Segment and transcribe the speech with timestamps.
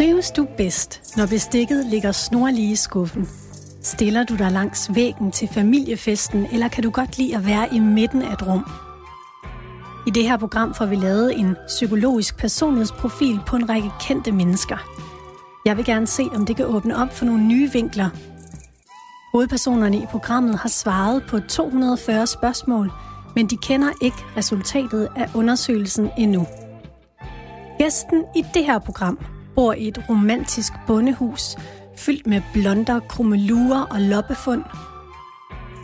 [0.00, 3.28] Trives du bedst, når bestikket ligger snorlige i skuffen?
[3.82, 7.78] Stiller du dig langs væggen til familiefesten, eller kan du godt lide at være i
[7.78, 8.66] midten af et rum?
[10.06, 14.76] I det her program får vi lavet en psykologisk personlighedsprofil på en række kendte mennesker.
[15.64, 18.08] Jeg vil gerne se, om det kan åbne op for nogle nye vinkler.
[19.32, 22.92] Hovedpersonerne i programmet har svaret på 240 spørgsmål,
[23.36, 26.46] men de kender ikke resultatet af undersøgelsen endnu.
[27.78, 29.18] Gæsten i det her program
[29.60, 31.56] bor i et romantisk bondehus,
[31.96, 34.64] fyldt med blonder, krummelurer og loppefund.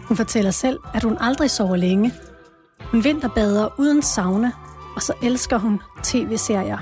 [0.09, 2.13] Hun fortæller selv, at hun aldrig sover længe.
[2.81, 4.53] Hun vinterbader uden sauna,
[4.95, 6.79] og så elsker hun tv-serier.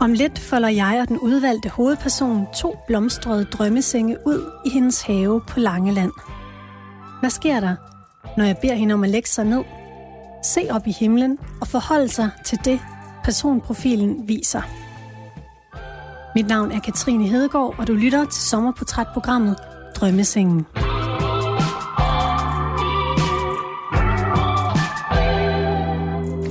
[0.00, 5.40] Om lidt folder jeg og den udvalgte hovedperson to blomstrede drømmesenge ud i hendes have
[5.40, 6.12] på Langeland.
[7.20, 7.76] Hvad sker der,
[8.36, 9.64] når jeg beder hende om at lægge sig ned,
[10.44, 12.80] se op i himlen og forholde sig til det,
[13.24, 14.83] personprofilen viser?
[16.34, 19.56] Mit navn er Katrine Hedegaard, og du lytter til sommerportrætprogrammet
[19.94, 20.66] Drømmesengen.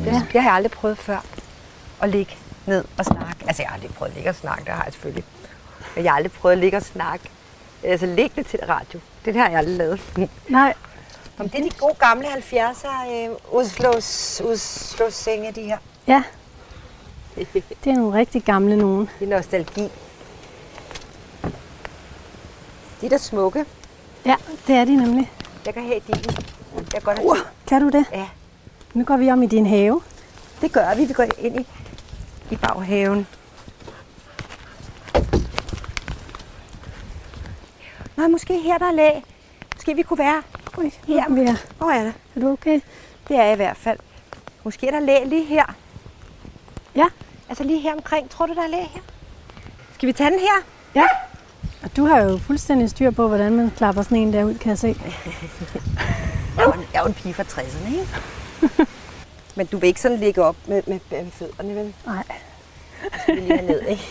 [0.06, 0.22] Ja.
[0.34, 1.26] Det har jeg aldrig prøvet før,
[2.02, 3.46] at ligge ned og snakke.
[3.48, 5.24] Altså, jeg har aldrig prøvet at ligge og snakke, det har jeg selvfølgelig.
[5.96, 7.30] Men jeg har aldrig prøvet at ligge og snakke.
[7.84, 9.00] Altså, liggende til radio.
[9.26, 10.30] Det har jeg aldrig lavet.
[10.50, 10.74] Nej.
[11.40, 15.78] Om det er de gode gamle 70'er øh, udslås, udslåssenge, de her.
[16.08, 16.24] Ja,
[17.36, 19.10] det er nogle rigtig gamle nogen.
[19.20, 19.82] Det er nostalgi.
[23.02, 23.66] De er da smukke.
[24.26, 24.36] Ja,
[24.68, 25.32] det er de nemlig.
[25.66, 26.16] Jeg kan have din.
[26.76, 28.06] Jeg kan godt have Uh, kan du det?
[28.14, 28.28] Ja,
[28.94, 30.02] Nu går vi om i din have.
[30.62, 31.06] det gør vi.
[31.06, 31.68] Vi går ind i,
[32.52, 33.28] i baghaven.
[38.18, 39.24] Nej, måske her, der er lag.
[39.76, 40.42] Måske vi kunne være.
[40.78, 41.22] Ui, Her.
[41.24, 41.56] er.
[41.78, 42.14] Hvor er det?
[42.36, 42.80] er du okay?
[43.28, 44.00] Det er jeg i hvert fald.
[44.64, 45.66] Måske er der lag lige her.
[46.96, 47.06] Ja.
[47.50, 48.30] Altså lige her omkring.
[48.30, 49.02] Tror du, der er lag her?
[49.94, 50.64] Skal vi tage den her?
[50.96, 51.08] Ja.
[51.84, 54.70] Og du har jo fuldstændig styr på, hvordan man klapper sådan en der ud, kan
[54.70, 54.88] jeg se.
[56.58, 58.88] Jeg er jo en, jeg er jo en pige fra 60'erne, ikke?
[59.56, 61.94] Men du vil ikke sådan ligge op med, med, med fødderne, vel?
[62.06, 62.24] Nej.
[63.28, 64.04] Vi lige ned, ikke?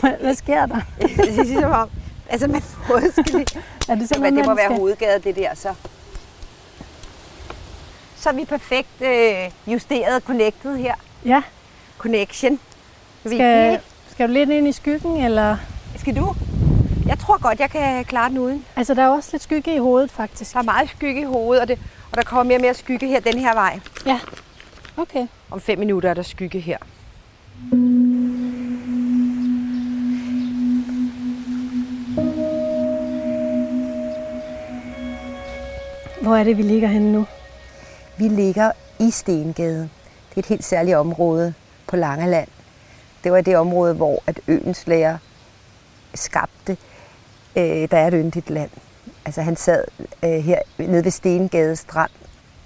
[0.00, 0.80] Hvad, hvad sker der?
[1.00, 1.90] Det er ligesom om,
[2.28, 3.62] altså man både skal lige...
[3.88, 4.76] Er det sådan Men noget, det må man være skal...
[4.76, 5.74] hovedgade, det der, så.
[8.16, 10.94] Så er vi perfekt øh, justeret, connected her.
[11.26, 11.42] Ja.
[11.98, 12.58] Connection.
[13.26, 13.82] Skal, ikke?
[14.10, 15.56] skal du lidt ind i skyggen, eller...
[15.96, 16.34] Skal du?
[17.06, 18.64] Jeg tror godt, jeg kan klare den uden.
[18.76, 20.52] Altså, der er også lidt skygge i hovedet, faktisk.
[20.52, 21.78] Der er meget skygge i hovedet, og, det,
[22.10, 23.80] og der kommer mere og mere skygge her den her vej.
[24.06, 24.20] Ja.
[24.96, 25.26] Okay.
[25.50, 26.78] Om fem minutter er der skygge her.
[36.22, 37.26] Hvor er det, vi ligger henne nu?
[38.18, 39.88] Vi ligger i Stengade.
[40.36, 41.54] Det er et helt særligt område
[41.86, 42.48] på Langeland.
[43.24, 45.18] Det var det område, hvor at øens lærer
[46.14, 46.76] skabte,
[47.56, 48.70] øh, der er et yndigt land.
[49.24, 49.84] Altså han sad
[50.24, 52.10] øh, her nede ved Stengade Strand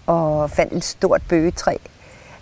[0.07, 1.77] og fandt et stort bøgetræ.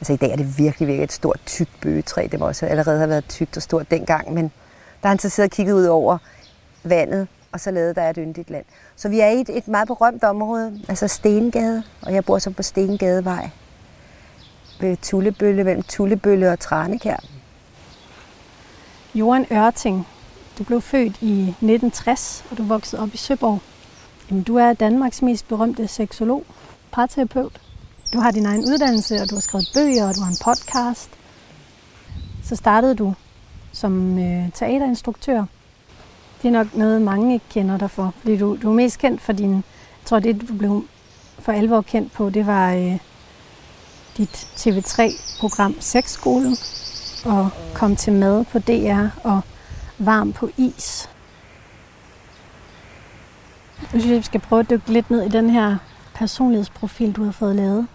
[0.00, 2.28] Altså i dag er det virkelig, virkelig et stort, tykt bøgetræ.
[2.32, 4.44] Det må også allerede have været tykt og stort dengang, men
[5.02, 6.18] der har han så siddet og kigget ud over
[6.84, 8.64] vandet, og så lavede der et yndigt land.
[8.96, 12.50] Så vi er i et, et meget berømt område, altså Stengade, og jeg bor så
[12.50, 13.50] på Stengadevej
[14.80, 17.16] ved Tullebølle, mellem Tullebølle og Tranekær.
[19.14, 20.06] Johan Ørting.
[20.58, 23.60] Du blev født i 1960, og du voksede op i Søborg.
[24.30, 26.44] Jamen, du er Danmarks mest berømte seksolog,
[26.92, 27.60] parterapeut.
[28.12, 31.10] Du har din egen uddannelse, og du har skrevet bøger, og du har en podcast.
[32.44, 33.14] Så startede du
[33.72, 35.44] som øh, teaterinstruktør.
[36.42, 39.20] Det er nok noget, mange ikke kender dig for, fordi du, du er mest kendt
[39.20, 39.52] for din...
[39.52, 40.84] Jeg tror, det du blev
[41.38, 42.98] for alvor kendt på, det var øh,
[44.18, 46.56] dit TV3-program Sexskolen,
[47.24, 49.40] og kom til mad på DR og
[49.98, 51.08] varm på is.
[53.92, 55.76] Jeg synes, vi skal prøve at dykke lidt ned i den her
[56.14, 57.87] personlighedsprofil, du har fået lavet.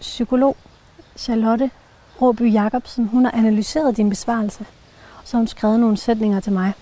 [0.00, 0.56] Psykolog
[1.16, 1.70] Charlotte
[2.22, 4.66] Råby Jacobsen, hun har analyseret din besvarelse,
[5.18, 6.72] og så har hun skrevet nogle sætninger til mig,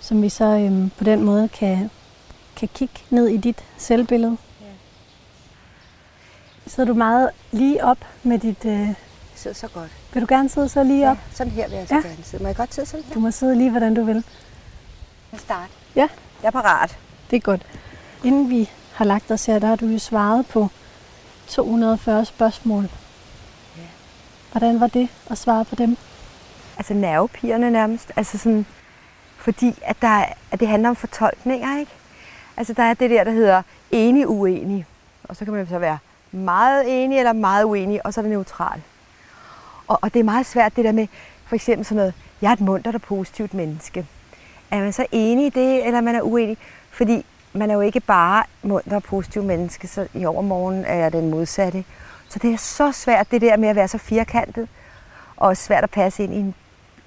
[0.00, 1.90] som vi så øhm, på den måde kan,
[2.56, 4.36] kan kigge ned i dit selvbillede.
[6.74, 8.64] Sidder du meget lige op med dit...
[8.64, 8.88] Øh,
[9.34, 9.90] sidder så godt.
[10.12, 11.16] vil du gerne sidde så lige op?
[11.16, 12.00] Ja, sådan her vil jeg så Ja.
[12.00, 12.42] gerne sidde.
[12.42, 13.14] Må jeg godt sidde sådan her?
[13.14, 14.24] Du må sidde lige, hvordan du vil.
[15.32, 15.68] Jeg start.
[15.96, 16.08] Ja.
[16.42, 16.98] Jeg er parat.
[17.30, 17.62] Det er godt.
[18.24, 20.68] Inden vi har lagt os her, der har du jo svaret på
[21.46, 22.82] 240 spørgsmål.
[23.76, 23.82] Ja.
[24.52, 25.96] Hvordan var det at svare på dem?
[26.76, 28.12] Altså nervepigerne nærmest.
[28.16, 28.66] Altså sådan,
[29.36, 31.92] fordi at, der, er- at det handler om fortolkninger, ikke?
[32.56, 34.86] Altså der er det der, der hedder enig, uenig.
[35.24, 35.98] Og så kan man så være
[36.32, 38.82] meget enig eller meget uenig, og så er det neutral.
[39.88, 41.06] Og, og det er meget svært det der med,
[41.46, 44.06] For eksempel sådan noget, jeg er et mundt og positivt menneske.
[44.70, 46.56] Er man så enig i det, eller man er uenig?
[46.90, 51.12] Fordi man er jo ikke bare munter og positivt menneske, så i overmorgen er jeg
[51.12, 51.84] den modsatte.
[52.28, 54.68] Så det er så svært, det der med at være så firkantet,
[55.36, 56.54] og svært at passe ind i en,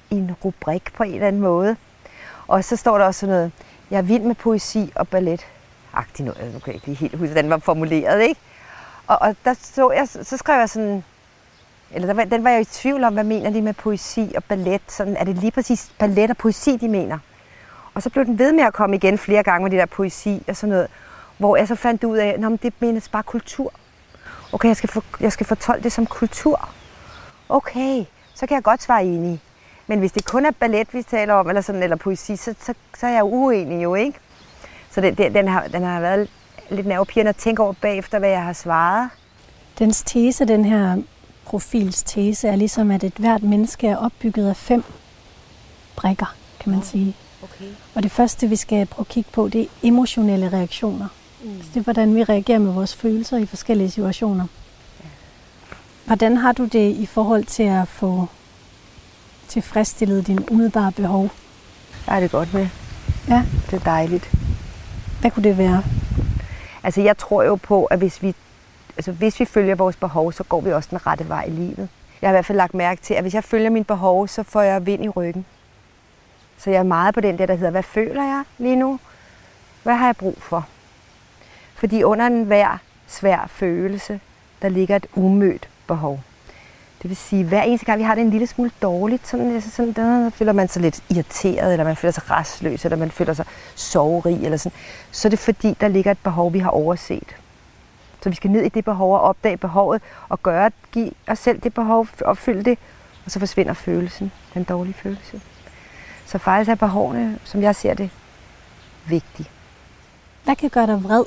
[0.10, 1.76] i en rubrik på en eller anden måde.
[2.48, 3.52] Og så står der også sådan noget,
[3.92, 5.46] jeg er vild med poesi og ballet.
[5.94, 8.42] Agtig noget, nu kan jeg ikke lige helt huske, hvordan den var formuleret, ikke?
[9.08, 11.04] Og, og der så jeg, så skrev jeg sådan,
[11.92, 14.44] eller der var, den var jeg i tvivl om, hvad mener de med poesi og
[14.44, 14.82] ballet?
[14.88, 17.20] Sådan, er det lige præcis ballet og poesi, de mener?
[17.94, 20.44] Og så blev den ved med at komme igen flere gange med det der poesi
[20.48, 20.88] og sådan noget,
[21.38, 23.74] hvor jeg så fandt ud af, at det menes bare kultur.
[24.54, 26.70] Okay, jeg skal, for, jeg skal fortolke det som kultur.
[27.50, 29.42] Okay, så kan jeg godt svare enig.
[29.88, 32.74] Men hvis det kun er ballet, vi taler om, eller, sådan, eller poesi, så, så,
[32.98, 34.20] så er jeg uenig jo, ikke?
[34.92, 36.30] Så det, den, den, har, den har været
[36.70, 39.10] lidt nervepirrende at tænke over bagefter, hvad jeg har svaret.
[39.80, 41.02] Dens tese, den her
[41.46, 44.84] profils tese, er ligesom, at et hvert menneske er opbygget af fem
[45.96, 47.16] brækker, kan man sige.
[47.44, 47.66] Okay.
[47.96, 51.08] Og det første, vi skal prøve at kigge på, det er emotionelle reaktioner.
[51.44, 51.50] Mm.
[51.74, 54.48] Det er, hvordan vi reagerer med vores følelser i forskellige situationer.
[55.00, 55.10] Ja.
[56.06, 58.28] Hvordan har du det i forhold til at få
[59.48, 61.30] tilfredsstillet dine umiddelbare behov?
[62.08, 62.68] Jeg er det godt med.
[63.28, 63.44] Ja.
[63.72, 64.32] Det er dejligt.
[65.22, 65.84] Hvad kunne det være?
[66.86, 68.36] Altså jeg tror jo på, at hvis vi,
[68.98, 71.90] altså, hvis vi følger vores behov, så går vi også den rette vej i livet.
[72.22, 74.44] Jeg har i hvert fald lagt mærke til, at hvis jeg følger mine behov, så
[74.44, 75.46] får jeg vind i ryggen.
[76.58, 79.00] Så jeg er meget på den der, der hedder, hvad føler jeg lige nu?
[79.84, 80.68] Hvad har jeg brug for?
[81.76, 82.78] Fordi under en hver
[83.08, 84.20] svær følelse,
[84.62, 86.22] der ligger et umødt behov.
[87.06, 89.70] Det vil sige, hver eneste gang vi har det en lille smule dårligt, sådan, altså
[89.70, 93.34] sådan, der føler man sig lidt irriteret, eller man føler sig restløs, eller man føler
[93.34, 94.78] sig soverig, eller sådan,
[95.12, 97.36] så er det fordi, der ligger et behov, vi har overset.
[98.22, 101.62] Så vi skal ned i det behov og opdage behovet, og gøre, give os selv
[101.62, 102.78] det behov, opfylde det,
[103.26, 105.42] og så forsvinder følelsen, den dårlige følelse.
[106.26, 108.10] Så faktisk er behovene, som jeg ser det,
[109.08, 109.50] vigtige.
[110.44, 111.26] Hvad kan gøre dig vred?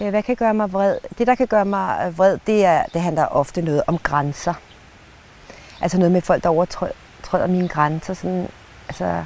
[0.00, 0.98] Øh, hvad kan gøre mig vred?
[1.18, 4.54] Det, der kan gøre mig øh, vred, det, er, det handler ofte noget om grænser.
[5.80, 8.14] Altså noget med folk, der overtræder mine grænser.
[8.14, 8.48] Sådan,
[8.88, 9.24] altså,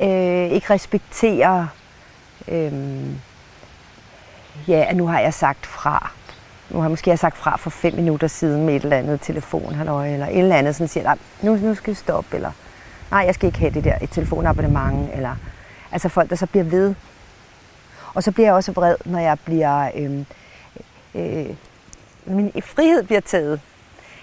[0.00, 1.66] øh, ikke respekterer,
[2.48, 2.72] øh,
[4.68, 6.10] ja, nu har jeg sagt fra.
[6.70, 9.74] Nu har jeg måske sagt fra for fem minutter siden med et eller andet telefon,
[9.74, 12.50] halløj, eller et eller andet, sådan siger, nu, nu skal vi stoppe, eller
[13.10, 15.36] nej, jeg skal ikke have det der et telefonabonnement, eller
[15.92, 16.94] altså folk, der så bliver ved.
[18.14, 20.24] Og så bliver jeg også vred, når jeg bliver, øh,
[21.14, 21.54] øh,
[22.26, 23.60] min frihed bliver taget.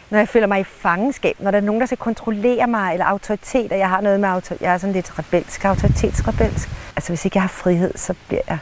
[0.09, 3.05] Når jeg føler mig i fangenskab, når der er nogen, der skal kontrollere mig, eller
[3.05, 6.69] autoritet, og jeg har noget med autoritet, jeg er sådan lidt rebelsk, autoritetsrebelsk.
[6.95, 8.57] Altså hvis ikke jeg har frihed, så bliver jeg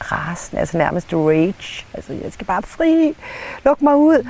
[0.00, 1.86] rasende, altså nærmest rage.
[1.94, 3.16] Altså jeg skal bare fri,
[3.64, 4.22] luk mig ud.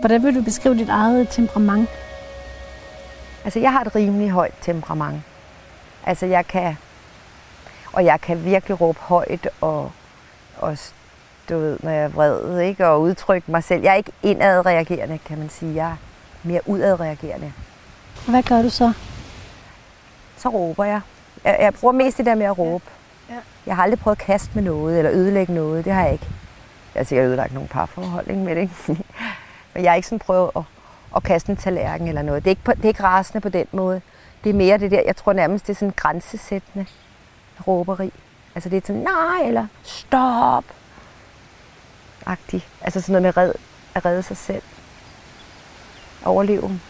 [0.00, 1.88] Hvordan vil du beskrive dit eget temperament?
[3.48, 5.22] Altså, jeg har et rimelig højt temperament.
[6.06, 6.76] Altså, jeg kan...
[7.92, 9.92] Og jeg kan virkelig råbe højt og,
[10.58, 10.78] og
[11.48, 12.86] du ved, når jeg er vred, ikke?
[12.86, 13.82] og udtrykke mig selv.
[13.82, 15.74] Jeg er ikke indadreagerende, kan man sige.
[15.74, 15.96] Jeg er
[16.42, 17.52] mere udadreagerende.
[18.26, 18.92] Hvad gør du så?
[20.36, 21.00] Så råber jeg.
[21.44, 22.84] Jeg, jeg bruger mest det der med at råbe.
[23.28, 23.34] Ja.
[23.34, 23.40] Ja.
[23.66, 25.84] Jeg har aldrig prøvet at kaste med noget, eller ødelægge noget.
[25.84, 26.26] Det har jeg ikke.
[26.94, 28.70] Jeg har sikkert ødelagt nogle parforhold ikke, med det.
[29.74, 30.62] Men jeg har ikke sådan prøvet at,
[31.16, 32.44] at kaste en tallerken eller noget.
[32.44, 34.00] Det er, ikke på, det er ikke rasende på den måde.
[34.44, 36.86] Det er mere det der, jeg tror nærmest, det er sådan grænsesættende
[37.66, 38.12] råberi.
[38.54, 40.64] Altså det er sådan, nej, eller stop.
[42.26, 42.66] Agtig.
[42.80, 43.52] Altså sådan noget med red,
[43.94, 44.62] at redde sig selv.
[46.24, 46.80] Overleve.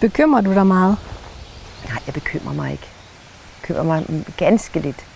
[0.00, 0.96] Bekymrer du dig meget?
[1.88, 2.86] Nej, jeg bekymrer mig ikke.
[2.86, 5.06] Jeg bekymrer mig ganske lidt.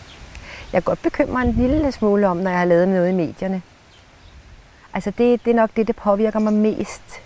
[0.72, 3.12] Jeg kan godt bekymre mig en lille smule om, når jeg har lavet noget i
[3.12, 3.62] medierne.
[4.94, 7.22] Altså det, det er nok det, der påvirker mig mest.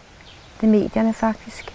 [0.61, 1.73] Det er medierne faktisk.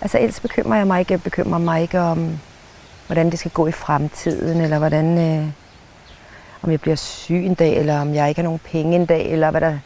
[0.00, 1.12] Altså ellers bekymrer jeg mig ikke.
[1.12, 2.38] Jeg bekymrer mig ikke om,
[3.06, 5.48] hvordan det skal gå i fremtiden, eller hvordan, øh,
[6.62, 9.30] om jeg bliver syg en dag, eller om jeg ikke har nogen penge en dag,
[9.30, 9.78] eller, hvad der,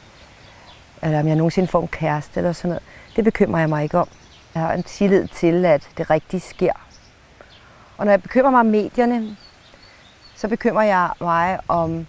[1.03, 2.83] eller om jeg nogensinde får en kæreste, eller sådan noget.
[3.17, 4.09] Det bekymrer jeg mig ikke om.
[4.55, 6.73] Jeg har en tillid til, at det rigtigt sker.
[7.97, 9.37] Og når jeg bekymrer mig om medierne,
[10.37, 12.07] så bekymrer jeg mig om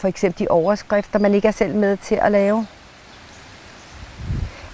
[0.00, 2.66] for eksempel de overskrifter, man ikke er selv med til at lave.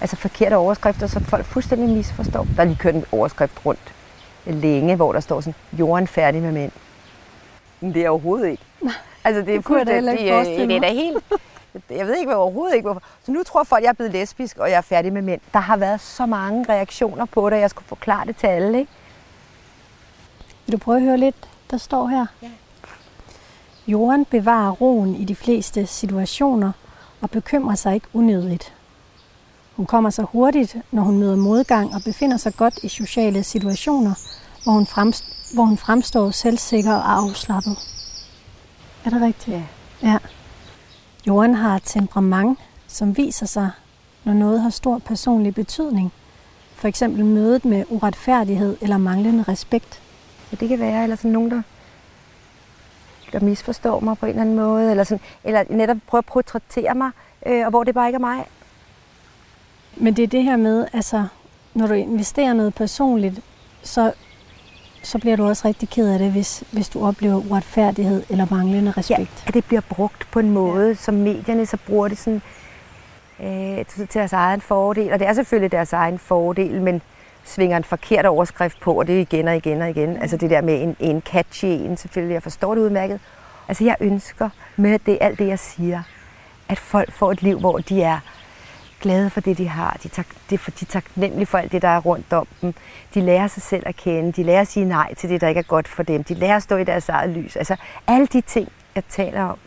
[0.01, 2.47] Altså forkerte overskrifter, så folk fuldstændig misforstår.
[2.55, 3.93] Der er lige kørt en overskrift rundt
[4.45, 6.71] længe, hvor der står sådan, jorden færdig med mænd.
[7.81, 8.63] Men det er overhovedet ikke.
[9.23, 11.23] Altså det er fuldstændig, det, øh, det er da helt,
[11.89, 13.03] jeg ved ikke hvad overhovedet ikke hvorfor.
[13.25, 15.41] Så nu tror folk, at jeg er blevet lesbisk, og jeg er færdig med mænd.
[15.53, 18.79] Der har været så mange reaktioner på det, jeg skulle forklare det til alle.
[18.79, 18.91] Ikke?
[20.65, 21.35] Vil du prøve at høre lidt,
[21.71, 22.25] der står her?
[22.41, 22.49] Ja.
[23.87, 26.71] Jorden bevarer roen i de fleste situationer
[27.21, 28.73] og bekymrer sig ikke unødigt.
[29.75, 34.13] Hun kommer så hurtigt, når hun møder modgang og befinder sig godt i sociale situationer,
[34.63, 37.77] hvor hun, fremst- hvor hun fremstår selvsikker og afslappet.
[39.05, 39.57] Er det rigtigt?
[39.57, 39.63] Ja.
[40.03, 40.17] Ja.
[41.27, 43.69] Jorden har et temperament, som viser sig,
[44.23, 46.11] når noget har stor personlig betydning.
[46.75, 50.01] For eksempel mødet med uretfærdighed eller manglende respekt.
[50.51, 51.61] Ja, det kan være, eller sådan nogen, der,
[53.33, 56.95] der misforstår mig på en eller anden måde, eller, sådan, eller netop prøver at portrættere
[56.95, 57.11] mig,
[57.45, 58.45] øh, og hvor det bare ikke er mig.
[59.95, 61.25] Men det er det her med, altså,
[61.73, 63.41] når du investerer noget personligt,
[63.83, 64.13] så,
[65.03, 68.91] så bliver du også rigtig ked af det, hvis, hvis du oplever uretfærdighed eller manglende
[68.91, 69.19] respekt.
[69.19, 70.93] Ja, at det bliver brugt på en måde, ja.
[70.93, 72.41] som medierne så bruger det sådan,
[73.39, 75.13] øh, til deres egen fordel.
[75.13, 77.01] Og det er selvfølgelig deres egen fordel, men
[77.49, 80.17] svinger en forkert overskrift på, og det er igen og igen og igen.
[80.21, 82.33] Altså det der med en, en catchy en, selvfølgelig.
[82.33, 83.19] Jeg forstår det udmærket.
[83.67, 86.03] Altså jeg ønsker med det, alt det, jeg siger,
[86.69, 88.19] at folk får et liv, hvor de er
[89.01, 89.99] glade for det, de har.
[90.03, 92.73] De, tak, det, for, de er taknemmelige for alt det, der er rundt om dem.
[93.13, 94.31] De lærer sig selv at kende.
[94.31, 96.23] De lærer at sige nej til det, der ikke er godt for dem.
[96.23, 97.55] De lærer at stå i deres eget lys.
[97.55, 97.75] Altså
[98.07, 99.57] alle de ting, jeg taler om,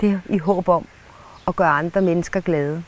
[0.00, 0.86] det er i håb om
[1.48, 2.82] at gøre andre mennesker glade.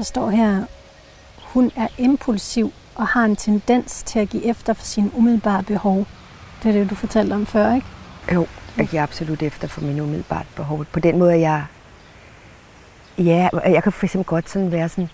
[0.00, 0.64] Der står her,
[1.42, 6.06] hun er impulsiv og har en tendens til at give efter for sine umiddelbare behov.
[6.62, 7.86] Det er det, du fortalte om før, ikke?
[8.32, 10.84] Jo, jeg giver absolut efter for mine umiddelbart behov.
[10.84, 11.64] På den måde, jeg...
[13.18, 15.10] Ja, jeg kan for eksempel godt sådan være sådan,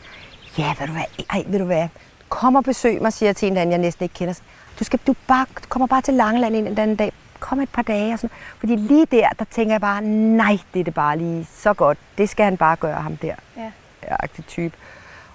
[0.59, 1.89] ja, ved du hvad, ej, ved du hvad,
[2.29, 4.35] kom og besøg mig, siger jeg til en anden, jeg næsten ikke kender.
[4.79, 7.69] Du, skal, du, bare, du kommer bare til Langeland en eller anden dag, kom et
[7.69, 8.37] par dage og sådan.
[8.59, 11.99] Fordi lige der, der tænker jeg bare, nej, det er det bare lige så godt.
[12.19, 13.35] Det skal han bare gøre, ham der.
[13.57, 13.71] Ja.
[14.11, 14.77] Agtig type.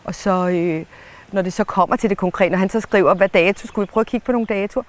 [0.04, 0.86] Og så, øh,
[1.32, 3.92] når det så kommer til det konkrete, når han så skriver, hvad dato, skulle vi
[3.92, 4.84] prøve at kigge på nogle datoer,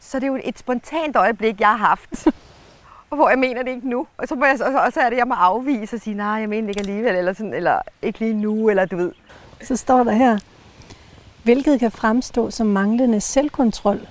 [0.00, 2.26] så det er jo et spontant øjeblik, jeg har haft.
[3.10, 4.06] og hvor jeg mener det ikke nu.
[4.18, 6.48] Og så, må jeg, og så er det, jeg må afvise og sige, nej, jeg
[6.48, 9.12] mener det ikke alligevel, eller, sådan, eller ikke lige nu, eller du ved.
[9.62, 10.38] Så står der her,
[11.42, 14.08] hvilket kan fremstå som manglende selvkontrol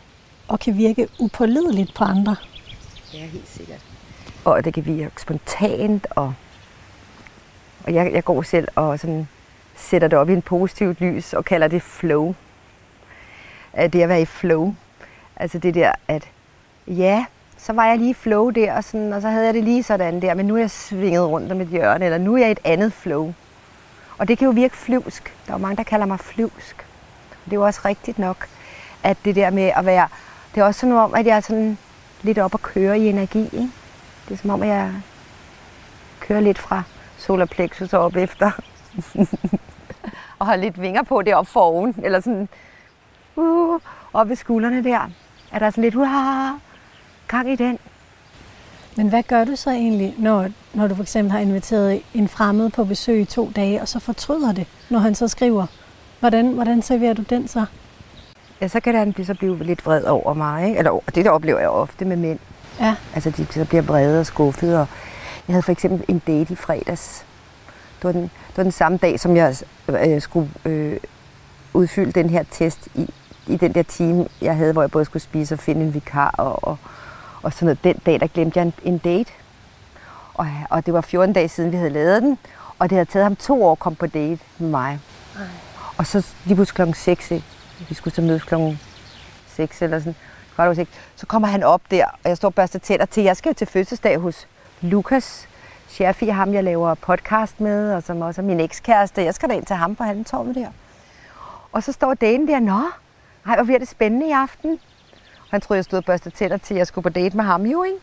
[0.47, 2.35] og kan virke upålideligt på andre.
[3.13, 3.81] Ja, helt sikkert.
[4.45, 6.33] Og det kan virke spontant, og,
[7.85, 9.27] og jeg, jeg går selv og sådan
[9.75, 12.35] sætter det op i en positivt lys og kalder det flow.
[13.77, 14.75] Øh, det at være i flow.
[15.35, 16.27] Altså det der, at
[16.87, 17.25] ja,
[17.57, 19.83] så var jeg lige i flow der, og, sådan, og så havde jeg det lige
[19.83, 22.47] sådan der, men nu er jeg svinget rundt om et hjørne, eller nu er jeg
[22.47, 23.33] i et andet flow.
[24.17, 25.33] Og det kan jo virke flyvsk.
[25.45, 26.85] Der er jo mange, der kalder mig flyvsk.
[27.45, 28.47] Det er jo også rigtigt nok,
[29.03, 30.07] at det der med at være...
[30.55, 31.77] Det er også sådan om, at jeg er sådan
[32.21, 33.43] lidt op at køre i energi.
[33.43, 33.69] Ikke?
[34.27, 34.91] Det er som om, at jeg
[36.19, 36.83] kører lidt fra
[37.25, 38.51] solar plexus op efter.
[40.39, 41.95] og har lidt vinger på deroppe for oven.
[42.03, 42.49] Eller sådan
[43.35, 43.79] uh,
[44.13, 45.09] op ved skuldrene der.
[45.51, 46.07] Er der sådan lidt uh,
[47.27, 47.79] gang i den.
[48.97, 52.69] Men hvad gør du så egentlig, når, når du for eksempel har inviteret en fremmed
[52.69, 55.65] på besøg i to dage, og så fortryder det, når han så skriver?
[56.19, 57.65] Hvordan, hvordan serverer du den så?
[58.61, 60.67] Ja, så kan han så blive lidt vred over mig.
[60.67, 60.77] Ikke?
[60.77, 62.39] Eller det der oplever jeg ofte med mænd.
[62.79, 62.95] Ja.
[63.15, 64.81] Altså de så bliver vrede og skuffede.
[64.81, 64.87] Og
[65.47, 67.25] jeg havde for eksempel en date i fredags.
[67.95, 69.55] Det var den, det var den samme dag, som jeg
[69.87, 70.97] øh, skulle øh,
[71.73, 73.09] udfylde den her test i,
[73.47, 76.35] i den der time, jeg havde, hvor jeg både skulle spise og finde en vikar
[76.37, 76.77] og, og,
[77.41, 77.83] og sådan noget.
[77.83, 79.31] Den dag, der glemte jeg en, en date.
[80.33, 82.37] Og, og det var 14 dage siden, vi havde lavet den.
[82.79, 84.99] Og det havde taget ham to år at komme på date med mig.
[85.35, 85.41] Ej.
[85.97, 87.45] Og så lige pludselig klokken 6, ikke?
[87.89, 88.79] vi skulle så mødes klokken
[89.47, 93.23] 6 eller sådan, så kommer han op der, og jeg står og børster tænder til,
[93.23, 94.47] jeg skal jo til fødselsdag hos
[94.81, 95.47] Lukas
[95.87, 99.23] Scherfi, ham jeg laver podcast med, og som også er min ekskæreste.
[99.23, 100.69] Jeg skal da ind til ham på Halmtorvet der.
[101.71, 102.81] Og så står Dane der, nå,
[103.45, 104.71] ej, hvor bliver det spændende i aften.
[105.41, 107.43] Og han troede, jeg stod og børste tænder til, at jeg skulle på date med
[107.45, 107.97] ham jo, ikke?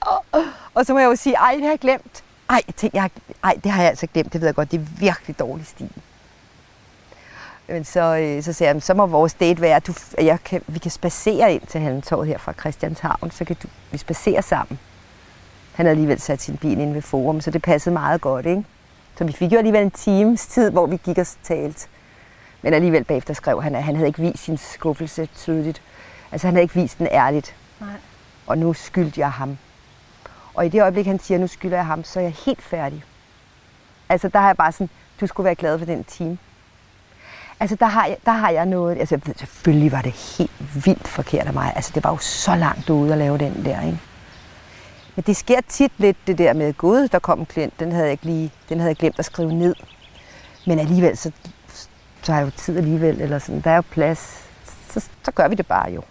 [0.00, 2.24] Og, og så må jeg jo sige, ej, det har jeg glemt.
[2.50, 3.10] Ej, jeg jeg
[3.42, 5.90] ej, det har jeg altså glemt, det ved jeg godt, det er virkelig dårlig stil.
[7.68, 10.38] Men så, øh, så sagde jeg, så må vores date være, at, du, at jeg
[10.44, 14.42] kan, vi kan spacere ind til Halmtorvet her fra Christianshavn, så kan du, vi spacere
[14.42, 14.78] sammen.
[15.72, 18.64] Han havde alligevel sat sin bil ind ved forum, så det passede meget godt, ikke?
[19.18, 21.88] Så vi fik jo alligevel en times tid, hvor vi gik og talte.
[22.62, 25.82] Men alligevel bagefter skrev han, at han havde ikke vist sin skuffelse tydeligt.
[26.32, 27.54] Altså han havde ikke vist den ærligt.
[27.80, 27.88] Nej.
[28.46, 29.58] Og nu skyldte jeg ham.
[30.54, 33.04] Og i det øjeblik, han siger, nu skylder jeg ham, så er jeg helt færdig.
[34.08, 36.38] Altså der har jeg bare sådan, du skulle være glad for den time.
[37.60, 38.98] Altså, der har, jeg, der har jeg noget...
[38.98, 41.72] Altså, selvfølgelig var det helt vildt forkert af mig.
[41.76, 43.98] Altså, det var jo så langt ude at lave den der, ikke?
[45.16, 48.04] Men det sker tit lidt, det der med, gud, der kom en klient, den havde
[48.04, 49.74] jeg, ikke lige, den havde jeg glemt at skrive ned.
[50.66, 51.30] Men alligevel, så,
[52.22, 54.48] så har jeg jo tid alligevel, eller sådan, der er jo plads.
[54.90, 56.02] Så, så gør vi det bare jo.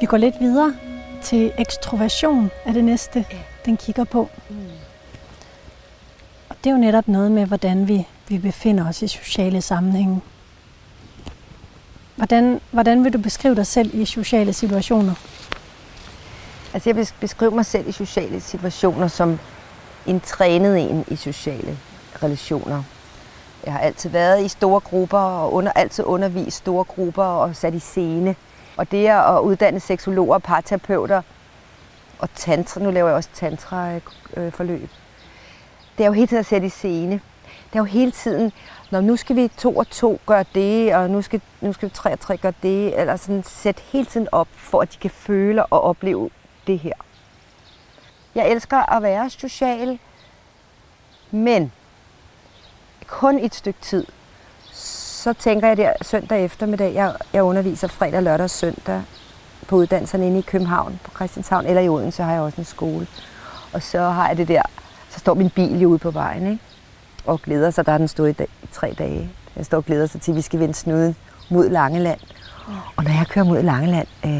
[0.00, 0.74] Vi går lidt videre
[1.22, 3.24] til ekstroversion er det næste,
[3.64, 4.28] den kigger på.
[6.48, 10.20] Og det er jo netop noget med, hvordan vi, vi befinder os i sociale sammenhænge.
[12.16, 15.14] Hvordan, hvordan vil du beskrive dig selv i sociale situationer?
[16.74, 19.38] Altså jeg vil beskrive mig selv i sociale situationer som
[20.06, 21.78] en trænet en i sociale
[22.22, 22.82] relationer.
[23.64, 27.74] Jeg har altid været i store grupper og under, altid undervist store grupper og sat
[27.74, 28.36] i scene.
[28.76, 31.22] Og det at uddanne seksologer, parterapeuter
[32.18, 34.88] og tantra, nu laver jeg også tantra-forløb, øh,
[35.98, 37.20] det er jo hele tiden at sætte i scene.
[37.66, 38.52] Det er jo hele tiden,
[38.90, 41.94] når nu skal vi to og to gøre det, og nu skal, nu skal vi
[41.94, 45.10] tre og tre gøre det, eller sådan sætte hele tiden op, for at de kan
[45.10, 46.30] føle og opleve
[46.66, 46.92] det her.
[48.34, 49.98] Jeg elsker at være social,
[51.30, 51.72] men
[53.06, 54.06] kun et stykke tid.
[54.72, 59.02] Så tænker jeg der søndag eftermiddag, jeg, jeg underviser fredag, lørdag og søndag
[59.68, 63.06] på uddannelserne inde i København, på Christianshavn, eller i Odense har jeg også en skole.
[63.72, 64.62] Og så har jeg det der,
[65.10, 66.62] så står min bil jo ude på vejen, ikke?
[67.26, 69.30] Og glæder sig, der har den stået i, dag, i tre dage.
[69.56, 71.16] Jeg står og glæder sig til, at vi skal vende snuden
[71.50, 72.20] mod Langeland.
[72.96, 74.30] Og når jeg kører mod Langeland, øh,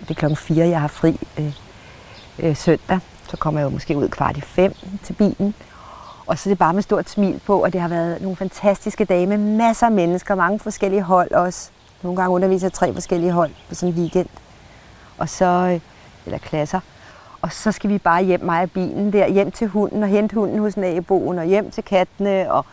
[0.00, 1.52] det er klokken 4, jeg har fri øh,
[2.38, 2.98] øh, søndag,
[3.28, 4.72] så kommer jeg jo måske ud kvart i fem
[5.02, 5.54] til bilen.
[6.26, 9.04] Og så er det bare med stort smil på, og det har været nogle fantastiske
[9.04, 11.70] dage med masser af mennesker, mange forskellige hold også.
[12.02, 14.28] Nogle gange underviser jeg tre forskellige hold på sådan en weekend.
[15.18, 15.80] Og så, øh,
[16.26, 16.80] eller klasser.
[17.46, 20.34] Og så skal vi bare hjem, mig og bilen der, hjem til hunden og hente
[20.34, 22.66] hunden hos naboen, og hjem til kattene, og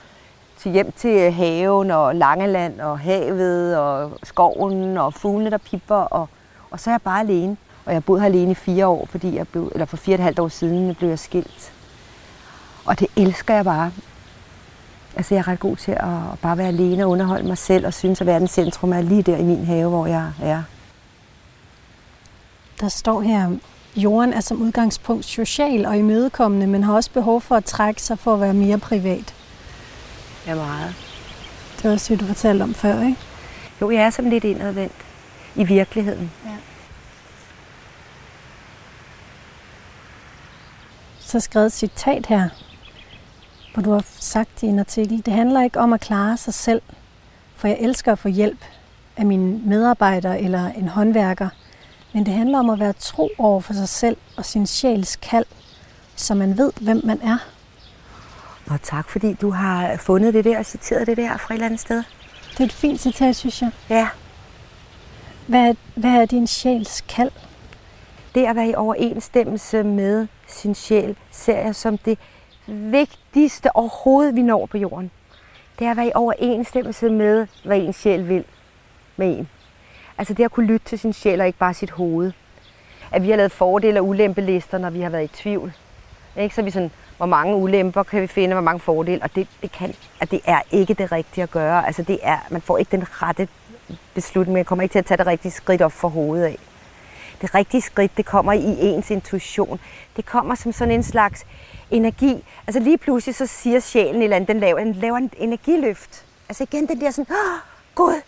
[0.58, 5.96] til hjem til øh, haven og Langeland og havet og skoven og fuglene, der pipper.
[5.96, 6.30] Og,
[6.72, 7.58] og så er jeg bare alene.
[7.86, 10.16] Og jeg har boet her alene i fire år, fordi jeg blev, eller for fire
[10.16, 11.74] og et halvt år siden blev jeg skilt.
[12.86, 13.92] Og det elsker jeg bare.
[15.16, 17.94] Altså jeg er ret god til at bare være alene og underholde mig selv, og
[17.94, 20.64] synes at verdens centrum er lige der i min have, hvor jeg er.
[22.82, 23.52] Der står her,
[23.96, 28.20] jorden er som udgangspunkt social og imødekommende, men har også behov for at trække sig
[28.20, 29.34] for at være mere privat.
[30.48, 30.96] Ja, meget.
[31.78, 33.18] Det var også det, du fortalte om før, ikke?
[33.82, 34.94] Jo, jeg er sådan lidt indadvendt
[35.56, 36.32] i virkeligheden.
[36.46, 36.52] Ja.
[41.20, 42.50] Så skrevet et citat her,
[43.74, 46.82] hvor du har sagt i en artikel, det handler ikke om at klare sig selv,
[47.56, 48.66] for jeg elsker at få hjælp
[49.18, 51.50] af mine medarbejdere eller en håndværker,
[52.14, 55.46] men det handler om at være tro over for sig selv og sin sjæls kald,
[56.16, 57.38] så man ved, hvem man er.
[58.70, 61.66] Og tak, fordi du har fundet det der og citeret det der fra et eller
[61.66, 62.04] andet sted.
[62.52, 63.72] Det er et fint citat, synes jeg.
[63.90, 64.10] Ja.
[65.48, 67.32] Hvad er, hvad er din sjæls kald?
[68.36, 72.18] Det at være i overensstemmelse med sin sjæl, ser jeg som det
[72.68, 75.12] vigtigste overhovedet, vi når på jorden.
[75.80, 78.46] Det er at være i overensstemmelse med, hvad ens sjæl vil
[79.18, 79.50] med en.
[80.18, 82.32] Altså det at kunne lytte til sin sjæl og ikke bare sit hoved.
[83.12, 85.74] At vi har lavet fordele og ulempelister, når vi har været i tvivl.
[86.38, 86.56] Ikke?
[86.56, 89.72] Så vi sådan, hvor mange ulemper kan vi finde, hvor mange fordele, og det, det,
[89.72, 91.86] kan, at det er ikke det rigtige at gøre.
[91.86, 93.48] Altså det er, man får ikke den rette
[94.14, 96.58] beslutning, man kommer ikke til at tage det rigtige skridt op for hovedet af.
[97.42, 99.80] Det rigtige skridt, det kommer i ens intuition.
[100.16, 101.46] Det kommer som sådan en slags
[101.92, 102.44] energi.
[102.68, 106.26] Altså lige pludselig så siger sjælen eller andet, den laver, den laver en energiløft.
[106.50, 107.60] Altså igen den der sådan, oh,
[107.96, 108.22] Gud,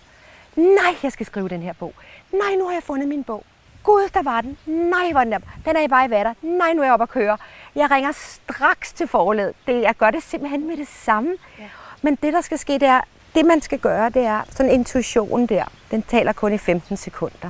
[0.55, 1.93] nej, jeg skal skrive den her bog.
[2.31, 3.43] Nej, nu har jeg fundet min bog.
[3.83, 4.57] Gud, der var den.
[4.65, 5.39] Nej, hvor den der.
[5.65, 6.33] Den er i bare i vatter.
[6.41, 7.37] Nej, nu er jeg oppe at køre.
[7.75, 9.53] Jeg ringer straks til forlaget.
[9.67, 11.35] Det, jeg gør det simpelthen med det samme.
[11.59, 11.63] Ja.
[12.01, 13.01] Men det, der skal ske, det er,
[13.35, 15.63] det man skal gøre, det er sådan intuition der.
[15.91, 17.49] Den taler kun i 15 sekunder.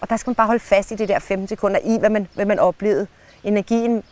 [0.00, 2.28] Og der skal man bare holde fast i det der 15 sekunder i, hvad man,
[2.34, 3.06] hvad man oplevede.
[3.44, 4.02] Energien,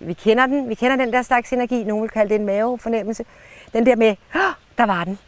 [0.00, 0.68] vi kender den.
[0.68, 1.84] Vi kender den der slags energi.
[1.84, 3.24] Nogle vil kalde det en mavefornemmelse.
[3.72, 4.40] Den der med, oh,
[4.78, 5.18] der var den.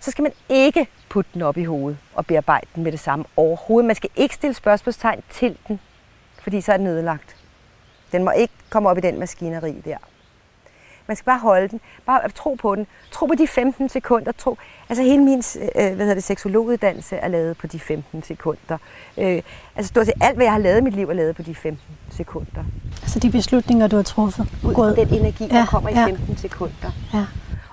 [0.00, 3.24] Så skal man ikke putte den op i hovedet og bearbejde den med det samme
[3.36, 3.86] overhovedet.
[3.86, 5.80] Man skal ikke stille spørgsmålstegn til den,
[6.42, 7.36] fordi så er den nedlagt.
[8.12, 9.96] Den må ikke komme op i den maskineri der.
[11.06, 11.80] Man skal bare holde den.
[12.06, 12.86] Bare tro på den.
[13.10, 14.32] Tro på de 15 sekunder.
[14.32, 14.56] Tro.
[14.88, 18.78] Altså hele min øh, hvad hedder det, seksologuddannelse er lavet på de 15 sekunder.
[19.18, 19.42] Øh,
[19.76, 21.54] altså stort set alt, hvad jeg har lavet i mit liv, er lavet på de
[21.54, 22.64] 15 sekunder.
[23.02, 24.46] Altså de beslutninger, du har truffet?
[24.64, 26.34] Ud fra den energi, der ja, kommer i 15 ja.
[26.36, 26.90] sekunder.
[27.14, 27.26] Ja.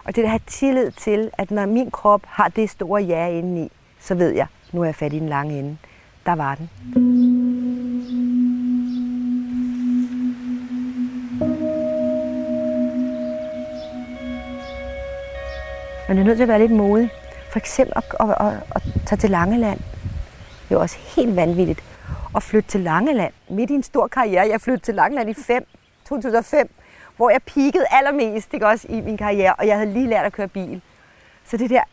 [0.03, 3.71] Og det at have tillid til, at når min krop har det store ja indeni,
[3.99, 5.77] så ved jeg, nu er jeg fat i den lange ende.
[6.25, 6.69] Der var den.
[16.07, 17.09] Man er nødt til at være lidt modig.
[17.51, 19.79] For eksempel at, at, at, at tage til Langeland.
[20.69, 21.83] Det er også helt vanvittigt.
[22.35, 23.33] at flytte til Langeland.
[23.49, 24.47] Midt i en stor karriere.
[24.49, 25.65] Jeg flyttede til Langeland i 5,
[26.09, 26.71] 2005,
[27.21, 30.33] hvor jeg peakede allermest ikke også, i min karriere, og jeg havde lige lært at
[30.33, 30.81] køre bil.
[31.45, 31.83] Så det der,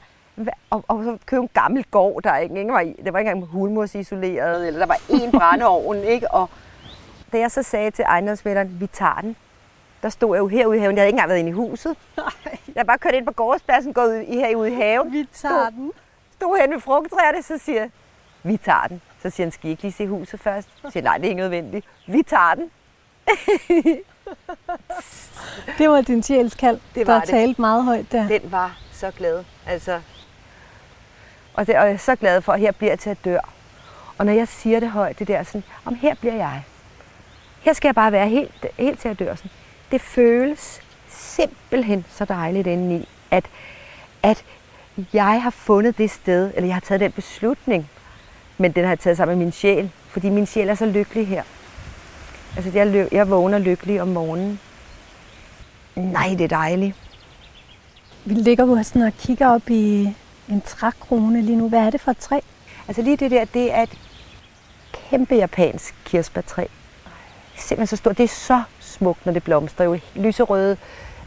[0.70, 2.96] og, og så købe en gammel gård, der ikke, ingen var i.
[3.04, 6.30] Det var ikke engang hulmos isoleret, eller der var en brændeovn, ikke?
[6.30, 6.50] Og
[7.32, 9.36] da jeg så sagde til ejendomsmælderen, vi tager den,
[10.02, 10.96] der stod jeg jo herude i haven.
[10.96, 11.96] Jeg havde ikke engang været inde i huset.
[12.16, 12.58] Nej.
[12.74, 15.12] Jeg bare kørt ind på gårdspladsen, gået i herude i haven.
[15.12, 15.92] Vi tager den.
[16.36, 17.90] Stod hen ved frugttræerne, så siger jeg,
[18.42, 19.00] vi tager den.
[19.22, 20.68] Så siger han, skal I ikke lige se huset først?
[20.82, 21.86] Så siger nej, det er ikke nødvendigt.
[22.06, 22.70] Vi tager den.
[25.78, 27.28] det var din sjælskald, det var der det.
[27.28, 28.28] talte meget højt der.
[28.28, 29.44] Den var så glad.
[29.66, 30.00] Altså,
[31.54, 33.40] og, det, og jeg er så glad for, at her bliver jeg til at dør.
[34.18, 36.62] Og når jeg siger det højt, det der sådan, om her bliver jeg.
[37.60, 39.34] Her skal jeg bare være helt, helt til at dør.
[39.34, 39.50] Sådan.
[39.90, 43.44] Det føles simpelthen så dejligt indeni, at,
[44.22, 44.44] at
[45.12, 47.90] jeg har fundet det sted, eller jeg har taget den beslutning,
[48.58, 51.28] men den har jeg taget sammen med min sjæl, fordi min sjæl er så lykkelig
[51.28, 51.42] her.
[52.58, 54.60] Altså, jeg, jeg vågner lykkelig om morgenen.
[55.96, 56.96] Nej, det er dejligt.
[58.24, 60.14] Vi ligger jo sådan og kigger op i
[60.48, 61.68] en trækrone lige nu.
[61.68, 62.40] Hvad er det for et træ?
[62.88, 63.98] Altså lige det der, det er et
[64.92, 66.64] kæmpe japansk kirsebærtræ.
[67.56, 68.18] Simpelthen så stort.
[68.18, 69.84] Det er så smukt, når det blomstrer.
[69.84, 70.76] Jo lyserøde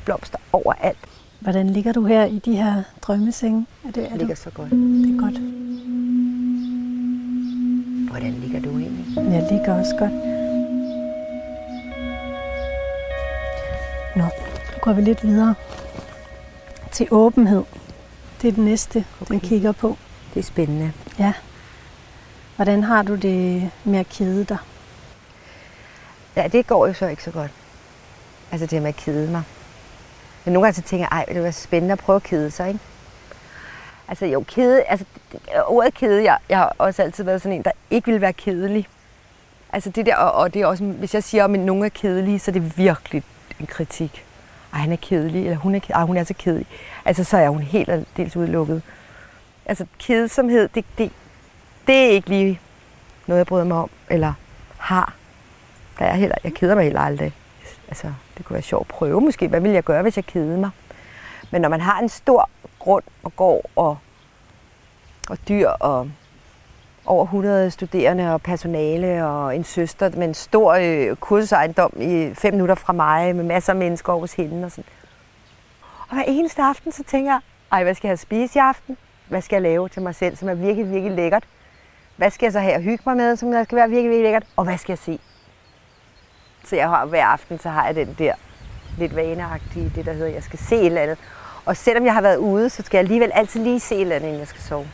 [0.06, 1.00] blomster overalt.
[1.39, 3.65] Hvordan ligger du her i de her drømmesenge?
[3.88, 4.41] Er det, er det ligger du?
[4.41, 4.72] så godt.
[4.72, 5.39] Det er godt.
[8.10, 9.06] Hvordan ligger du egentlig?
[9.15, 10.40] Jeg ligger også godt.
[14.15, 15.56] Nå, nu går vi lidt videre
[16.91, 17.63] til åbenhed.
[18.41, 19.32] Det er det næste, okay.
[19.32, 19.97] den kigger på.
[20.34, 20.93] Det er spændende.
[21.19, 21.34] Ja.
[22.56, 24.58] Hvordan har du det med at kede dig?
[26.36, 27.52] Ja, det går jo så ikke så godt.
[28.52, 29.43] Altså det med at kede mig.
[30.45, 32.67] Men nogle gange så tænker jeg, ej, det var spændende at prøve at kede sig,
[32.67, 32.80] ikke?
[34.08, 35.06] Altså jo, kede, altså
[35.67, 38.88] ordet kede, jeg, jeg har også altid været sådan en, der ikke vil være kedelig.
[39.74, 42.39] Altså det der, og, og det er også, hvis jeg siger, at nogen er kedelige,
[42.39, 43.24] så er det virkelig
[43.62, 44.26] en kritik.
[44.74, 46.67] Ej, han er kedelig, eller hun er, ej, hun er så kedelig.
[47.06, 48.82] Altså så er hun helt og dels udelukket.
[49.65, 51.12] Altså kedsomhed, det, det,
[51.88, 52.60] det er ikke lige
[53.28, 54.34] noget, jeg bryder mig om, eller
[54.78, 55.13] har.
[56.00, 57.34] Der er heller, jeg keder mig heller aldrig.
[57.88, 59.47] Altså, det kunne være sjovt at prøve måske.
[59.47, 60.69] Hvad ville jeg gøre, hvis jeg kedede mig?
[61.52, 63.97] Men når man har en stor grund og går og,
[65.30, 66.12] og dyr og
[67.06, 72.54] over 100 studerende og personale og en søster med en stor øh, kursusejendom i fem
[72.54, 74.86] minutter fra mig med masser af mennesker over hos hende og sådan.
[76.10, 77.40] Og hver eneste aften, så tænker jeg,
[77.72, 78.98] ej, hvad skal jeg spise i aften?
[79.30, 81.44] Hvad skal jeg lave til mig selv, som er virkelig, virkelig lækkert?
[82.18, 84.24] Hvad skal jeg så have at hygge mig med, som der skal være virkelig, virkelig
[84.24, 84.44] lækkert?
[84.56, 85.20] Og hvad skal jeg se?
[86.66, 88.34] Så jeg har hver aften, så har jeg den der
[88.98, 91.18] lidt vaneagtige, det der hedder, jeg skal se et eller andet.
[91.66, 94.16] Og selvom jeg har været ude, så skal jeg alligevel altid lige se et eller
[94.16, 94.88] andet, inden jeg skal sove.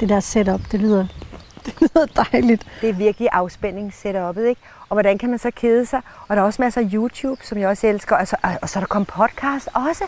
[0.00, 1.06] Det der setup, det lyder,
[1.66, 2.66] det lyder dejligt.
[2.80, 4.60] Det er virkelig afspænding setupet, ikke?
[4.88, 6.00] Og hvordan kan man så kede sig?
[6.28, 8.16] Og der er også masser af YouTube, som jeg også elsker.
[8.16, 10.04] Og så, og så er der kommet podcast også.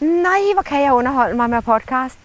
[0.00, 2.18] Nej, hvor kan jeg underholde mig med podcast.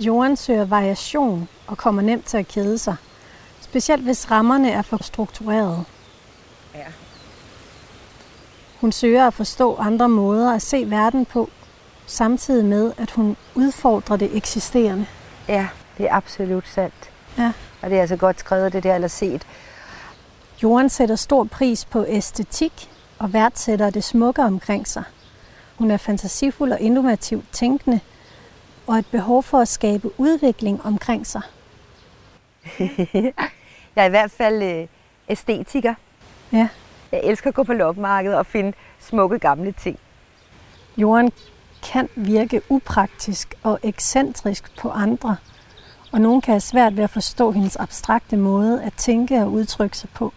[0.00, 2.96] Jorden søger variation og kommer nemt til at kede sig.
[3.60, 5.84] Specielt hvis rammerne er for strukturerede.
[6.74, 6.84] Ja.
[8.80, 11.50] Hun søger at forstå andre måder at se verden på,
[12.06, 15.06] samtidig med, at hun udfordrer det eksisterende.
[15.48, 17.10] Ja, det er absolut sandt.
[17.38, 17.52] Ja.
[17.82, 19.46] Og det er altså godt skrevet, det der, eller set.
[20.62, 25.02] Jorden sætter stor pris på æstetik og værdsætter det smukke omkring sig.
[25.78, 28.00] Hun er fantasifuld og innovativt tænkende,
[28.86, 31.42] og et behov for at skabe udvikling omkring sig.
[33.96, 34.86] jeg er i hvert fald øh,
[35.28, 35.94] æstetiker.
[36.52, 36.68] Ja.
[37.12, 39.98] Jeg elsker at gå på loppemarkedet og finde smukke gamle ting.
[40.96, 41.32] Jorden
[41.92, 45.36] kan virke upraktisk og ekscentrisk på andre,
[46.12, 49.96] og nogen kan have svært ved at forstå hendes abstrakte måde at tænke og udtrykke
[49.96, 50.32] sig på.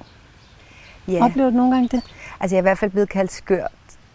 [1.07, 1.25] Ja.
[1.25, 2.03] Oplever du nogle gange det?
[2.39, 3.67] Altså jeg er i hvert fald blevet kaldt skør,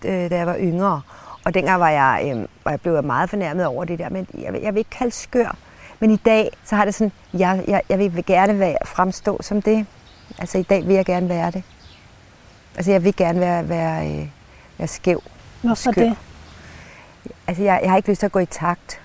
[0.05, 1.01] øh, da jeg var yngre.
[1.45, 4.63] Og dengang var jeg, øh, var jeg blev meget fornærmet over det der, men jeg,
[4.63, 5.57] jeg vil ikke kalde skør.
[6.01, 9.63] Men i dag, så har det sådan, jeg, jeg, jeg vil gerne være, fremstå som
[9.63, 9.87] det.
[10.39, 11.63] Altså i dag vil jeg gerne være det.
[12.77, 14.27] Altså jeg vil gerne være, være, øh,
[14.79, 15.23] være skæv.
[15.63, 16.03] Hvorfor skør.
[16.03, 16.17] det?
[17.47, 19.01] Altså jeg, jeg har ikke lyst til at gå i takt.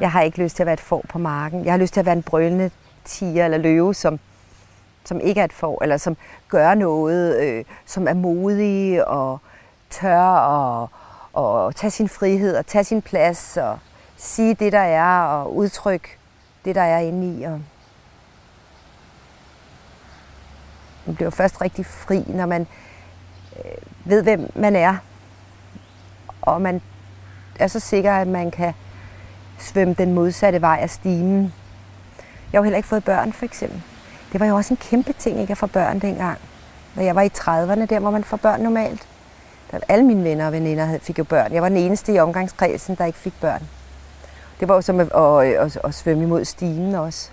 [0.00, 1.64] Jeg har ikke lyst til at være et får på marken.
[1.64, 2.70] Jeg har lyst til at være en brølende
[3.04, 4.18] tiger eller løve, som,
[5.04, 6.16] som ikke er et får, eller som
[6.48, 9.38] gør noget, øh, som er modig og
[9.90, 10.88] tør og,
[11.32, 13.78] og tage sin frihed og tage sin plads og
[14.16, 16.08] sige det, der er og udtrykke
[16.64, 17.42] det, der er inde i.
[17.42, 17.60] Og
[21.06, 22.66] man bliver først rigtig fri, når man
[23.56, 23.72] øh,
[24.04, 24.96] ved, hvem man er.
[26.42, 26.82] Og man
[27.58, 28.72] er så sikker, at man kan
[29.58, 31.54] svømme den modsatte vej af stimen.
[32.52, 33.82] Jeg har jo heller ikke fået børn, for eksempel.
[34.32, 36.38] Det var jo også en kæmpe ting ikke at få børn dengang.
[36.94, 39.06] Når jeg var i 30'erne, der hvor man får børn normalt.
[39.70, 41.52] Der, alle mine venner og veninder fik jo børn.
[41.52, 43.62] Jeg var den eneste i omgangskredsen, der ikke fik børn.
[44.60, 47.30] Det var jo som at, at, at, at svømme imod stimen også.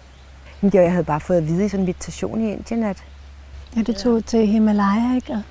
[0.62, 3.04] Men jeg havde bare fået at vide i sådan en meditation i Indien, at...
[3.76, 5.34] Ja, det tog til Himalaya, ikke?
[5.34, 5.42] Og,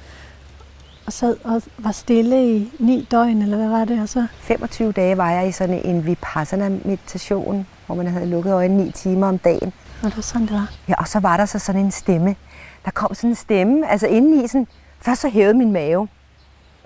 [1.07, 4.01] og sad og var stille i ni døgn, eller hvad var det?
[4.01, 4.27] Og så?
[4.40, 9.29] 25 dage var jeg i sådan en vipassana-meditation, hvor man havde lukket øjnene ni timer
[9.29, 9.73] om dagen.
[10.03, 10.73] Og det var sådan, det var?
[10.88, 12.37] Ja, og så var der så sådan en stemme.
[12.85, 14.67] Der kom sådan en stemme, altså indeni sådan...
[15.01, 16.09] Først så hævede min mave.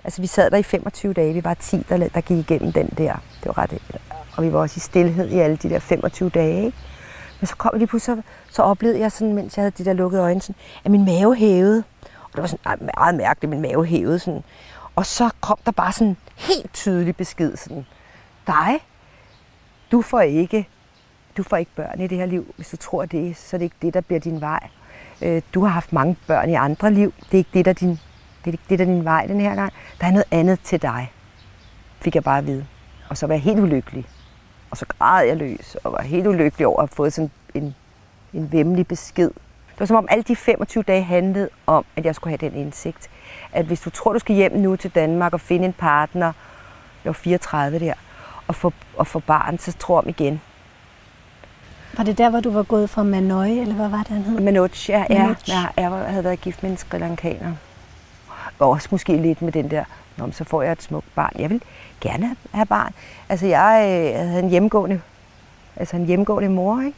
[0.03, 2.89] Altså vi sad der i 25 dage, vi var 10, der, der gik igennem den
[2.97, 3.13] der.
[3.43, 3.77] Det var ret...
[4.37, 6.77] Og vi var også i stillhed i alle de der 25 dage, ikke?
[7.39, 9.85] Men så kom jeg lige pludselig, så, så oplevede jeg sådan, mens jeg havde de
[9.85, 10.55] der lukkede øjne, sådan,
[10.85, 11.83] at min mave hævede.
[12.31, 14.43] Og det var sådan meget mærkeligt, min mave hævede sådan.
[14.95, 17.85] Og så kom der bare sådan helt tydelig besked sådan,
[18.47, 18.79] dig,
[19.91, 20.67] du får ikke,
[21.37, 22.53] du får ikke børn i det her liv.
[22.55, 24.69] Hvis du tror det, så er det ikke det, der bliver din vej.
[25.21, 27.13] Øh, du har haft mange børn i andre liv.
[27.19, 29.25] Det er ikke det, der er din, det er ikke det, der er din vej
[29.25, 29.73] den her gang.
[30.01, 31.11] Der er noget andet til dig,
[31.99, 32.67] fik jeg bare at vide.
[33.09, 34.05] Og så var jeg helt ulykkelig.
[34.71, 37.75] Og så græd jeg løs og var helt ulykkelig over at have fået sådan en,
[38.33, 39.31] en vemmelig besked.
[39.79, 42.59] Det var som om alle de 25 dage handlede om, at jeg skulle have den
[42.59, 43.09] indsigt.
[43.51, 46.25] At hvis du tror, du skal hjem nu til Danmark og finde en partner,
[47.03, 47.93] jeg var 34 der,
[48.47, 50.41] og få, og få barn, så tror jeg igen.
[51.97, 54.39] Var det der, hvor du var gået fra Manoj, eller hvad var det, han hed?
[54.39, 55.05] Manoj, ja.
[55.09, 55.35] ja.
[55.47, 57.53] Jeg, jeg havde været gift med en Sri Lankaner.
[58.59, 59.83] Og også måske lidt med den der,
[60.17, 61.33] Nå, så får jeg et smukt barn.
[61.39, 61.61] Jeg vil
[62.01, 62.93] gerne have barn.
[63.29, 65.01] Altså, jeg øh, havde en hjemgående,
[65.75, 66.97] altså en hjemgående mor, ikke?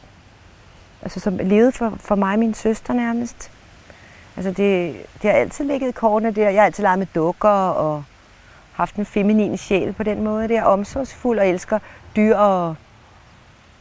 [1.02, 3.50] Altså, som levede for, for mig og min søster nærmest.
[4.36, 6.50] Altså, det, det har altid ligget i kortene der.
[6.50, 8.04] Jeg har altid leget med dukker og
[8.72, 10.48] haft en feminin sjæl på den måde.
[10.48, 11.78] Det er omsorgsfuld og elsker
[12.16, 12.76] dyr og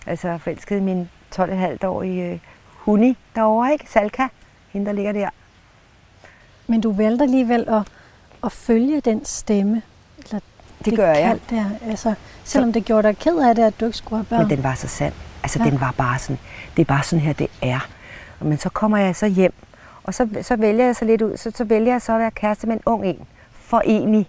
[0.05, 2.39] altså forelskede min 12,5 år i øh,
[2.77, 3.85] Huni derovre, ikke?
[3.89, 4.27] Salka,
[4.69, 5.29] hende der ligger der.
[6.67, 7.81] Men du valgte alligevel at,
[8.43, 9.81] at følge den stemme,
[10.17, 10.39] eller
[10.77, 11.39] det, det gør jeg.
[11.49, 11.65] Der.
[11.87, 14.47] Altså, selvom så, det gjorde dig ked af det, at du ikke skulle have børn.
[14.47, 15.13] Men den var så sand.
[15.43, 15.69] Altså, ja.
[15.69, 16.39] den var bare sådan,
[16.75, 17.87] det er bare sådan her, det er.
[18.39, 19.53] Men så kommer jeg så hjem,
[20.03, 22.31] og så, så vælger jeg så lidt ud, så, så vælger jeg så at være
[22.31, 24.27] kæreste med en ung en, for egentlig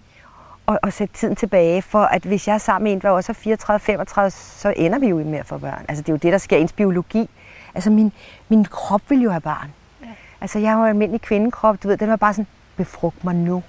[0.66, 3.32] og, og sætte tiden tilbage, for at hvis jeg er sammen med en, der også
[3.32, 5.84] er 34-35, så ender vi jo med at få børn.
[5.88, 7.30] Altså det er jo det, der sker i ens biologi.
[7.74, 8.12] Altså min,
[8.48, 9.72] min krop vil jo have barn.
[10.02, 10.06] Ja.
[10.40, 12.46] Altså jeg har jo almindelig kvindekrop, du ved, den var bare sådan,
[12.76, 13.62] befrugt mig nu.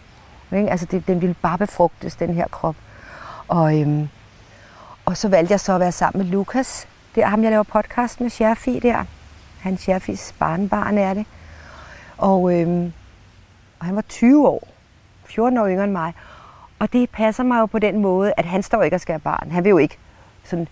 [0.52, 0.70] Ikke?
[0.70, 2.76] Altså det, den ville bare befrugtes, den her krop.
[3.48, 4.10] Og, øhm,
[5.06, 6.88] og så valgte jeg så at være sammen med Lukas.
[7.16, 9.06] Det er ham, jeg laver podcast med, Sherfi der.
[9.60, 11.26] Han Sherfis barnbarn er det.
[12.18, 12.94] Og, øhm,
[13.80, 14.68] og han var 20 år,
[15.26, 16.14] 14 år yngre end mig.
[16.80, 19.20] Og det passer mig jo på den måde, at han står ikke og skal have
[19.20, 19.52] barn.
[19.52, 19.98] Han vil jo ikke
[20.44, 20.68] sådan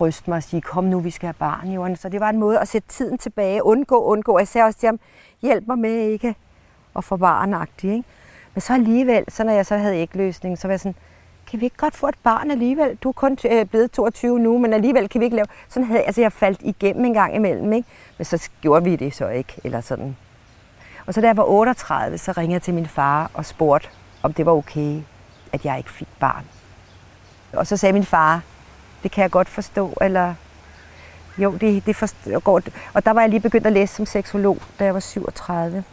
[0.00, 1.72] ryste mig og sige, kom nu, vi skal have barn.
[1.72, 1.96] Jo.
[1.96, 4.38] Så det var en måde at sætte tiden tilbage, undgå, undgå.
[4.38, 5.00] Jeg sagde også til ham,
[5.42, 6.34] hjælp mig med ikke
[6.96, 7.92] at få barnagtigt.
[7.92, 8.08] Ikke?
[8.54, 10.96] Men så alligevel, så når jeg så havde ikke løsning, så var jeg sådan,
[11.50, 12.96] kan vi ikke godt få et barn alligevel?
[12.96, 15.46] Du er kun øh, blevet 22 nu, men alligevel kan vi ikke lave...
[15.68, 17.88] Sådan havde altså jeg faldt igennem en gang imellem, ikke?
[18.18, 20.16] Men så gjorde vi det så ikke, eller sådan.
[21.06, 23.88] Og så da jeg var 38, så ringede jeg til min far og spurgte,
[24.22, 25.00] om det var okay,
[25.52, 26.44] at jeg ikke fik barn.
[27.52, 28.42] Og så sagde min far,
[29.02, 30.34] det kan jeg godt forstå, eller
[31.38, 32.60] jo, det, det forstår,
[32.94, 35.84] Og der var jeg lige begyndt at læse som seksolog, da jeg var 37.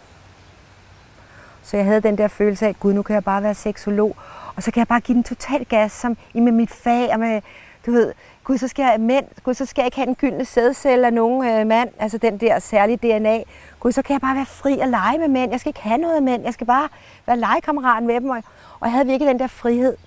[1.63, 4.15] Så jeg havde den der følelse af, gud, nu kan jeg bare være seksolog,
[4.57, 7.19] og så kan jeg bare give den total gas som i med mit fag, og
[7.19, 7.41] med,
[7.85, 10.45] du ved, gud, så skal jeg mænd, gud, så skal jeg ikke have den gyldne
[10.45, 13.41] sædcelle af nogen øh, mand, altså den der særlige DNA.
[13.79, 15.51] Gud, så kan jeg bare være fri og lege med mænd.
[15.51, 16.89] Jeg skal ikke have noget mænd, jeg skal bare
[17.25, 18.29] være legekammerat med dem.
[18.29, 18.43] Og,
[18.79, 19.97] og jeg havde virkelig den der frihed.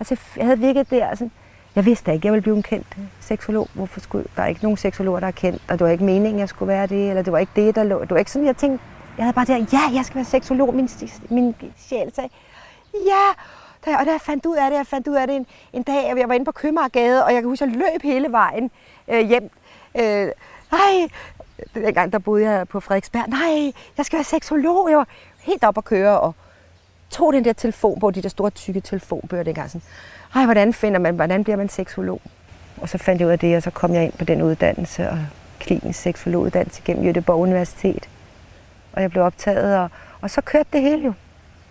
[0.00, 1.30] Altså, jeg havde virkelig der, sådan,
[1.76, 3.68] jeg vidste ikke, jeg ville blive en kendt seksolog.
[3.74, 6.38] Hvorfor skulle, der er ikke nogen seksologer, der er kendt, og det var ikke meningen,
[6.38, 8.00] jeg skulle være det, eller det var ikke det, der lå.
[8.00, 8.84] Det var ikke sådan, jeg tænkte,
[9.16, 10.74] jeg havde bare der, ja, jeg skal være seksolog.
[10.74, 10.88] Min,
[11.30, 12.30] min sjæl sagde,
[13.06, 13.28] ja.
[13.98, 16.10] Og da jeg fandt ud af det, jeg fandt ud af det en, en dag,
[16.10, 18.70] at jeg var inde på Købmagergade, og jeg kan huske, at jeg løb hele vejen
[19.08, 19.50] øh, hjem.
[19.94, 20.28] Øh,
[20.72, 21.08] nej,
[21.74, 23.28] dengang der boede jeg på Frederiksberg.
[23.28, 24.90] Nej, jeg skal være seksolog.
[24.90, 25.08] Jeg var
[25.40, 26.34] helt op at køre og
[27.10, 29.70] tog den der telefon på, de der store tykke telefonbøger dengang.
[29.70, 29.82] Sådan,
[30.34, 32.20] Ej, hvordan finder man, hvordan bliver man seksolog?
[32.80, 35.10] Og så fandt jeg ud af det, og så kom jeg ind på den uddannelse,
[35.10, 35.18] og
[35.60, 38.08] klinisk seksologuddannelse gennem Jødeborg Universitet.
[38.92, 41.12] Og jeg blev optaget, og, og så kørte det hele jo.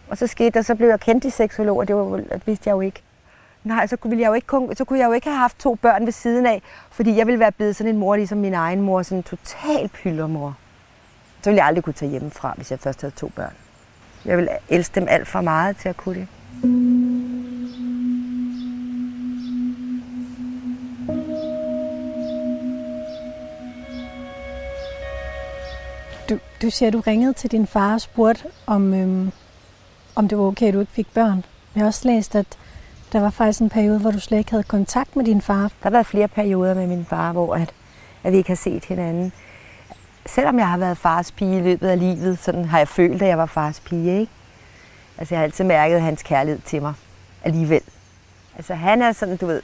[0.10, 2.70] Og så skete der, så blev jeg kendt i seksolog, og det, var, det vidste
[2.70, 3.02] jeg jo ikke.
[3.64, 6.06] Nej, så kunne, jeg jo ikke, så kunne jeg jo ikke have haft to børn
[6.06, 9.02] ved siden af, fordi jeg ville være blevet sådan en mor, ligesom min egen mor,
[9.02, 10.58] sådan en total pyldermor.
[11.42, 13.54] Så ville jeg aldrig kunne tage hjemmefra, hvis jeg først havde to børn.
[14.26, 16.28] Jeg vil elske dem alt for meget til at kunne det.
[26.30, 29.32] Du, du siger, at du ringede til din far og spurgte, om, øhm,
[30.16, 31.44] om det var okay, at du ikke fik børn.
[31.76, 32.58] Jeg har også læst, at
[33.14, 35.62] der var faktisk en periode, hvor du slet ikke havde kontakt med din far.
[35.62, 37.74] Der har været flere perioder med min far, hvor at,
[38.24, 39.34] at vi ikke har set hinanden.
[40.26, 43.28] Selvom jeg har været fars pige i løbet af livet, sådan har jeg følt, at
[43.28, 44.20] jeg var fars pige.
[44.20, 44.32] Ikke?
[45.18, 46.94] Altså, jeg har altid mærket hans kærlighed til mig
[47.44, 47.82] alligevel.
[48.56, 49.62] Altså, han er sådan, du ved,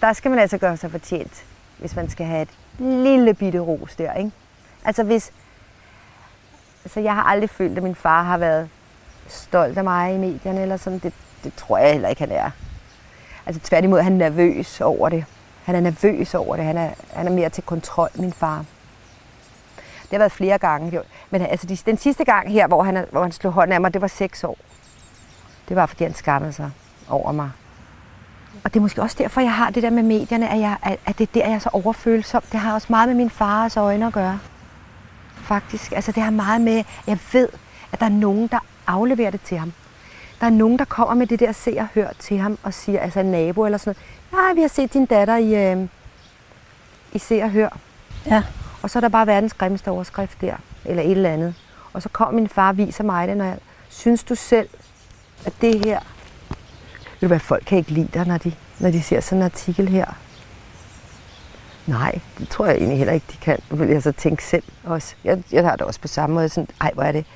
[0.00, 1.44] der skal man altså gøre sig fortjent,
[1.78, 4.30] hvis man skal have et lille bitte ros der, ikke?
[4.84, 5.32] Altså, hvis...
[6.84, 8.68] Altså, jeg har aldrig følt, at min far har været
[9.28, 10.98] stolt af mig i medierne, eller sådan.
[10.98, 11.12] Det,
[11.44, 12.50] det tror jeg heller ikke, han er.
[13.46, 15.24] Altså, tværtimod, han er nervøs over det.
[15.64, 16.64] Han er nervøs over det.
[16.64, 18.64] Han er, han er mere til kontrol, min far.
[19.76, 21.00] Det har været flere gange.
[21.30, 24.02] Men altså, den sidste gang her, hvor han, hvor han slog hånden af mig, det
[24.02, 24.58] var seks år.
[25.68, 26.70] Det var, fordi han skammede sig
[27.08, 27.50] over mig.
[28.64, 31.18] Og det er måske også derfor, jeg har det der med medierne, at, jeg, at
[31.18, 32.42] det er der, jeg er så overfølsom.
[32.52, 34.38] Det har også meget med min fars øjne at gøre.
[35.34, 35.92] Faktisk.
[35.92, 37.48] Altså, det har meget med, jeg ved,
[37.92, 39.72] at der er nogen, der afleverer det til ham.
[40.40, 43.00] Der er nogen, der kommer med det der se og hør til ham og siger,
[43.00, 43.96] altså en nabo eller sådan
[44.32, 45.88] noget, ja, vi har set din datter i, øh,
[47.12, 47.78] i se og hør.
[48.26, 48.42] Ja.
[48.82, 51.54] Og så er der bare verdens grimmeste overskrift der, eller et eller andet.
[51.92, 54.68] Og så kommer min far og viser mig det, når jeg, synes du selv,
[55.46, 56.00] at det her,
[56.98, 59.44] ved du hvad, folk kan ikke lide dig, når de, når de ser sådan en
[59.44, 60.06] artikel her.
[61.86, 63.58] Nej, det tror jeg egentlig heller ikke, de kan.
[63.70, 65.14] Vil jeg så tænke selv også.
[65.24, 67.26] Jeg, jeg har det også på samme måde, sådan, ej, hvor er det.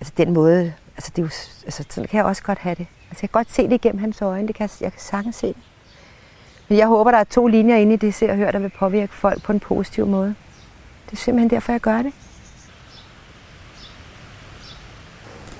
[0.00, 1.30] Altså den måde, altså, det er jo,
[1.64, 2.86] altså sådan kan jeg også godt have det.
[3.10, 5.36] Altså jeg kan godt se det igennem hans øjne, det kan, jeg jeg kan sagtens
[5.36, 5.54] se.
[6.68, 8.72] Men jeg håber, der er to linjer inde i det, ser og hører, der vil
[8.78, 10.34] påvirke folk på en positiv måde.
[11.06, 12.12] Det er simpelthen derfor, jeg gør det.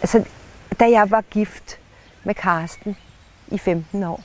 [0.01, 0.25] Altså,
[0.81, 1.79] da jeg var gift
[2.25, 2.97] med Karsten
[3.49, 4.23] i 15 år,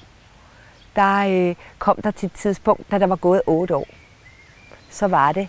[0.96, 3.88] der øh, kom der til et tidspunkt, da der var gået 8 år,
[4.90, 5.48] så var det,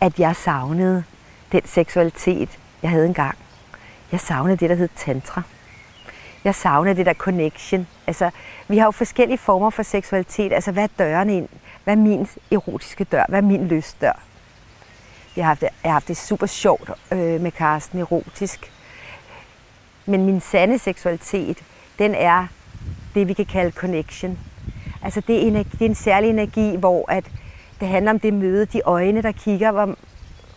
[0.00, 1.04] at jeg savnede
[1.52, 3.38] den seksualitet, jeg havde engang.
[4.12, 5.42] Jeg savnede det, der hed tantra.
[6.44, 7.86] Jeg savnede det der connection.
[8.06, 8.30] Altså,
[8.68, 10.52] vi har jo forskellige former for seksualitet.
[10.52, 11.48] Altså, hvad er døren ind?
[11.84, 13.24] Hvad er min erotiske dør?
[13.28, 14.20] Hvad er min lystdør?
[15.36, 18.72] Jeg har haft det, jeg har haft det super sjovt øh, med Karsten erotisk.
[20.06, 21.58] Men min sande seksualitet,
[21.98, 22.46] den er
[23.14, 24.38] det, vi kan kalde connection.
[25.02, 27.24] Altså det er, energi, det er en særlig energi, hvor at
[27.80, 29.72] det handler om det møde, de øjne, der kigger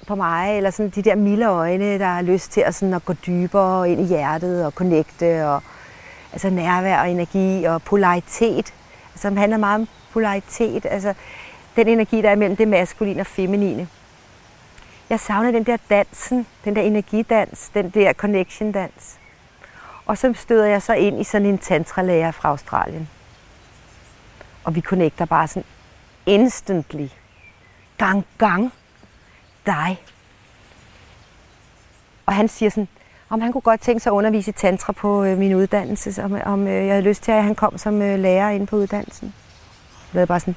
[0.07, 3.05] på mig, eller sådan de der milde øjne, der har lyst til at, sådan at
[3.05, 5.63] gå dybere ind i hjertet og connecte, og
[6.31, 8.73] altså nærvær og energi og polaritet.
[9.13, 11.13] Altså handler meget om polaritet, altså
[11.75, 13.87] den energi, der er mellem det maskuline og feminine.
[15.09, 19.17] Jeg savner den der dansen, den der energidans, den der connection-dans.
[20.05, 23.09] Og så støder jeg så ind i sådan en tantralærer fra Australien.
[24.63, 25.63] Og vi connecter bare sådan
[26.25, 27.07] instantly.
[27.97, 28.73] Gang, gang.
[29.65, 29.97] Dig.
[32.25, 32.87] Og han siger sådan,
[33.29, 36.41] om han kunne godt tænke sig at undervise i tantra på øh, min uddannelse, om,
[36.45, 39.33] om øh, jeg havde lyst til, at han kom som øh, lærer inde på uddannelsen.
[40.13, 40.55] Jeg var bare sådan,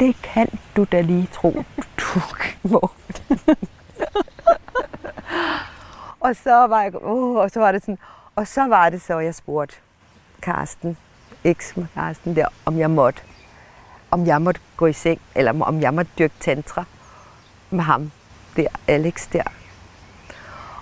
[0.00, 1.50] det kan du da lige tro,
[2.00, 2.20] du
[2.62, 2.90] må.
[6.20, 7.98] og så var jeg, uh, og så var det sådan,
[8.36, 9.76] og så var det så, jeg spurgte
[10.42, 10.96] Karsten,
[11.44, 13.22] eks Karsten der, om jeg måtte,
[14.10, 16.84] om jeg måtte gå i seng, eller om jeg måtte dyrke tantra
[17.70, 18.10] med ham
[18.56, 19.42] der, Alex der.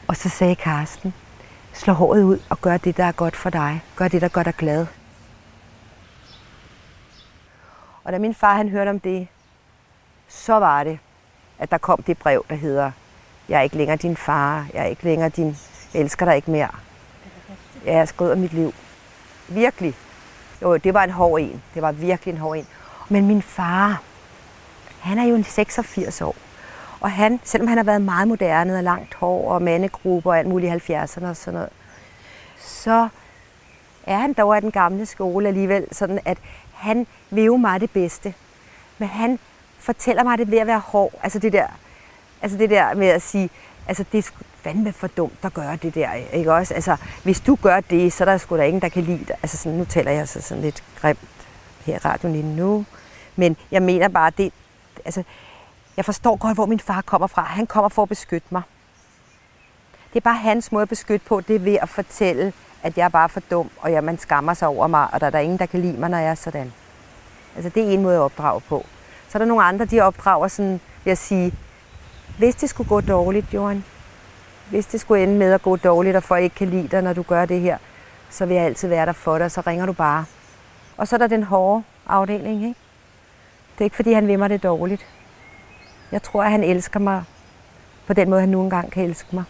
[0.09, 1.15] Og så sagde Karsten,
[1.73, 3.83] slå håret ud og gør det, der er godt for dig.
[3.97, 4.87] Gør det, der gør dig glad.
[8.05, 9.29] Og da min far han hørte om det,
[10.29, 10.99] så var det,
[11.59, 12.91] at der kom det brev, der hedder,
[13.49, 15.57] jeg er ikke længere din far, jeg er ikke længere din,
[15.95, 16.71] jeg elsker dig ikke mere.
[17.85, 18.75] Jeg er skrevet af mit liv.
[19.49, 19.95] Virkelig.
[20.63, 21.63] Jo, det var en hård en.
[21.75, 22.67] Det var virkelig en hård en.
[23.09, 24.03] Men min far,
[25.01, 26.37] han er jo en 86 år.
[27.03, 30.49] Og han, selvom han har været meget moderne og langt hår og mandegrupper og alt
[30.49, 31.69] muligt i 70'erne og sådan noget,
[32.59, 33.09] så
[34.07, 36.38] er han dog af den gamle skole alligevel, sådan at
[36.73, 38.35] han vil jo mig det bedste.
[38.98, 39.38] Men han
[39.79, 41.13] fortæller mig det ved at være hård.
[41.23, 41.67] Altså det der,
[42.42, 43.50] altså det der med at sige,
[43.88, 44.31] altså det er
[44.63, 46.75] fandme for dumt at gøre det der, ikke også?
[46.75, 49.37] Altså, hvis du gør det, så er der sgu da ingen, der kan lide dig.
[49.42, 51.19] Altså, sådan, nu taler jeg så sådan lidt grimt
[51.87, 52.85] her i radioen lige nu.
[53.37, 54.53] Men jeg mener bare, det,
[55.05, 55.23] altså,
[55.97, 57.43] jeg forstår godt, hvor min far kommer fra.
[57.43, 58.63] Han kommer for at beskytte mig.
[60.13, 63.05] Det er bare hans måde at beskytte på, det er ved at fortælle, at jeg
[63.05, 65.38] er bare for dum, og ja, man skammer sig over mig, og der er der
[65.38, 66.73] ingen, der kan lide mig, når jeg er sådan.
[67.55, 68.87] Altså, det er en måde at opdrage på.
[69.29, 71.55] Så er der nogle andre, de opdrager sådan ved at sige,
[72.38, 73.85] hvis det skulle gå dårligt, Johan,
[74.71, 77.13] hvis det skulle ende med at gå dårligt, og folk ikke kan lide dig, når
[77.13, 77.79] du gør det her,
[78.31, 80.25] så vil jeg altid være der for dig, så ringer du bare.
[80.97, 82.81] Og så er der den hårde afdeling, ikke?
[83.75, 85.07] Det er ikke, fordi han vil mig det dårligt.
[86.13, 87.25] Jeg tror, at han elsker mig
[88.06, 89.44] på den måde, han nu engang kan elske mig.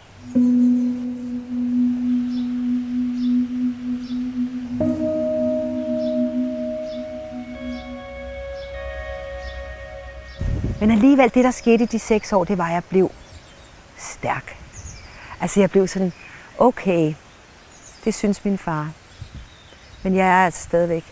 [10.79, 13.11] Men alligevel, det der skete i de seks år, det var, at jeg blev
[13.97, 14.57] stærk.
[15.41, 16.13] Altså jeg blev sådan,
[16.57, 17.13] okay,
[18.05, 18.91] det synes min far.
[20.03, 21.05] Men jeg er altså stadigvæk.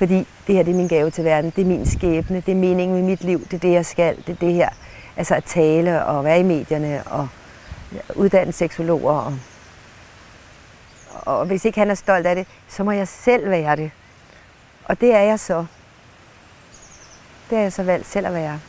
[0.00, 2.56] Fordi det her det er min gave til verden, det er min skæbne, det er
[2.56, 4.68] meningen med mit liv, det er det, jeg skal, det er det her.
[5.16, 7.28] Altså at tale og være i medierne og
[8.14, 9.12] uddanne seksologer.
[9.12, 9.38] Og,
[11.24, 13.90] og hvis ikke han er stolt af det, så må jeg selv være det.
[14.84, 15.66] Og det er jeg så.
[17.50, 18.60] Det er jeg så valgt selv at være.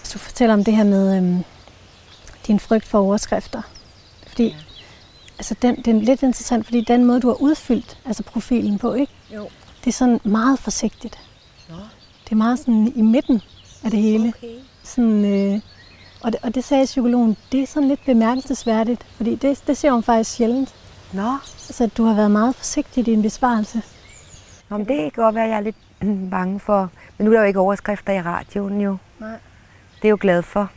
[0.00, 1.44] Hvis du fortæller om det her med øhm,
[2.46, 3.62] din frygt for overskrifter.
[4.28, 4.56] Fordi ja.
[5.38, 8.94] altså den, det er lidt interessant, fordi den måde, du har udfyldt altså profilen på,
[8.94, 9.12] ikke?
[9.34, 9.48] Jo.
[9.84, 11.18] Det er sådan meget forsigtigt.
[11.68, 11.76] Nå.
[12.24, 13.42] Det er meget sådan i midten
[13.84, 14.28] af det hele.
[14.38, 14.54] Okay.
[14.82, 15.60] Sådan, øh,
[16.22, 19.90] og, det, og det sagde psykologen, det er sådan lidt bemærkelsesværdigt, fordi det, det ser
[19.90, 20.74] hun faktisk sjældent.
[21.12, 21.36] Nå,
[21.80, 23.82] at du har været meget forsigtig i din besvarelse.
[24.70, 26.90] Nå men det kan godt være, at jeg er lidt bange for.
[27.18, 28.96] Men nu er der jo ikke overskrifter i radioen jo.
[29.18, 29.30] Nej.
[29.30, 29.36] Det
[30.04, 30.70] er jeg jo glad for.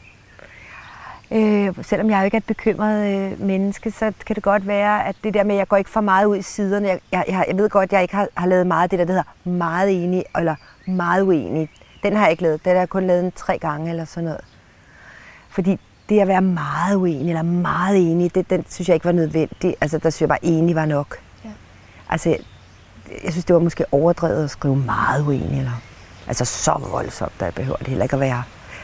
[1.34, 5.08] Øh, selvom jeg jo ikke er et bekymret øh, menneske, så kan det godt være,
[5.08, 6.88] at det der med, at jeg går ikke for meget ud i siderne.
[6.88, 9.00] Jeg, jeg, jeg, jeg ved godt, at jeg ikke har, har lavet meget af det
[9.00, 10.56] der, der hedder meget enig eller
[10.86, 11.70] meget uenig.
[12.04, 12.66] Den har jeg ikke lavet.
[12.66, 14.42] Den har jeg kun lavet en tre gange eller sådan noget.
[15.50, 15.80] Fordi
[16.10, 19.76] det at være meget uenig eller meget enig, det, den synes jeg ikke var nødvendigt.
[19.82, 21.18] Altså der synes jeg bare, enig var nok.
[21.46, 21.50] Ja.
[22.10, 22.40] Altså, jeg,
[23.24, 25.58] jeg synes, det var måske overdrevet at skrive meget uenig.
[25.58, 25.82] Eller,
[26.28, 28.44] altså så voldsomt, der behøver det heller ikke at være.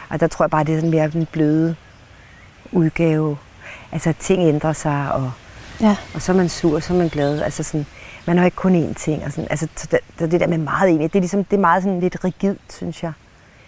[0.10, 1.76] Og der tror jeg bare, det er sådan mere den bløde
[2.72, 3.38] udgave.
[3.92, 5.32] Altså ting ændrer sig, og,
[5.82, 5.96] Ja.
[6.14, 7.42] og så er man sur, så er man glad.
[7.42, 7.86] Altså sådan,
[8.28, 9.24] man har ikke kun én ting.
[9.26, 9.88] Og sådan, altså, så
[10.20, 12.60] det, det der med meget enig, det er, ligesom, det er meget sådan lidt rigidt,
[12.70, 13.12] synes jeg.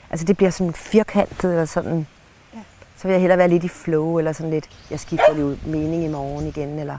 [0.10, 2.08] Altså det bliver sådan firkantet, eller sådan.
[2.54, 2.60] Ja.
[2.98, 5.58] Så vil jeg hellere være lidt i flow, eller sådan lidt, jeg skifter lige ud
[5.66, 6.98] mening i morgen igen, eller...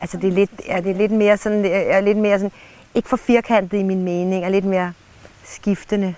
[0.00, 2.52] Altså det er lidt, ja, det er lidt mere sådan, er lidt mere sådan,
[2.94, 4.92] ikke for firkantet i min mening, er lidt mere
[5.44, 6.14] skiftende.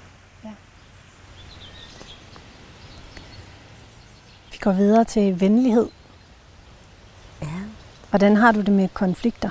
[4.58, 5.88] Vi går videre til venlighed.
[7.42, 7.46] Ja.
[8.10, 9.50] Hvordan har du det med konflikter?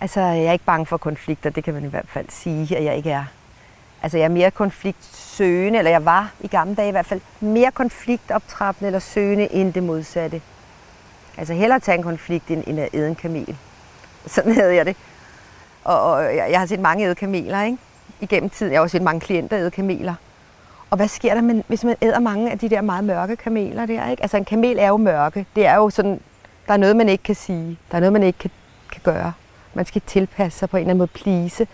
[0.00, 2.84] Altså, jeg er ikke bange for konflikter, det kan man i hvert fald sige, at
[2.84, 3.24] jeg ikke er.
[4.02, 7.70] Altså, jeg er mere konfliktsøgende, eller jeg var i gamle dage i hvert fald, mere
[7.70, 10.42] konfliktoptrappende eller søgende end det modsatte.
[11.36, 13.56] Altså, hellere tage en konflikt end, end at æde en kamel.
[14.26, 14.96] Sådan havde jeg det.
[15.84, 17.78] Og, og jeg, jeg har set mange æde kameler, ikke?
[18.20, 18.72] Igennem tiden.
[18.72, 20.14] Jeg har også set mange klienter æde kameler.
[20.94, 23.86] Og hvad sker der, med, hvis man æder mange af de der meget mørke kameler
[23.86, 24.22] der, ikke?
[24.22, 25.46] Altså, en kamel er jo mørke.
[25.56, 26.20] Det er jo sådan,
[26.66, 27.78] der er noget, man ikke kan sige.
[27.90, 28.50] Der er noget, man ikke kan,
[28.92, 29.32] kan gøre.
[29.74, 31.66] Man skal tilpasse sig på en eller anden måde, please.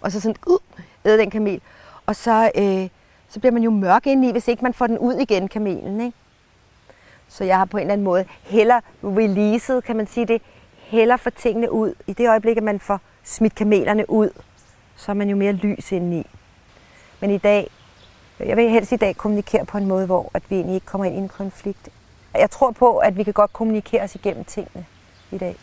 [0.00, 0.58] Og så sådan, uh,
[1.04, 1.60] æde den kamel.
[2.06, 2.88] Og så, øh,
[3.28, 6.00] så bliver man jo mørk indeni, hvis ikke man får den ud igen, kamelen.
[6.00, 6.16] Ikke?
[7.28, 10.42] Så jeg har på en eller anden måde heller releaset, kan man sige det,
[10.76, 11.94] heller få tingene ud.
[12.06, 14.30] I det øjeblik, at man får smidt kamelerne ud,
[14.96, 16.26] så er man jo mere lys indeni.
[17.20, 17.70] Men i dag,
[18.46, 21.04] jeg vil helst i dag kommunikere på en måde, hvor at vi egentlig ikke kommer
[21.04, 21.88] ind i en konflikt.
[22.34, 24.84] Jeg tror på, at vi kan godt kommunikere os igennem tingene
[25.30, 25.56] i dag.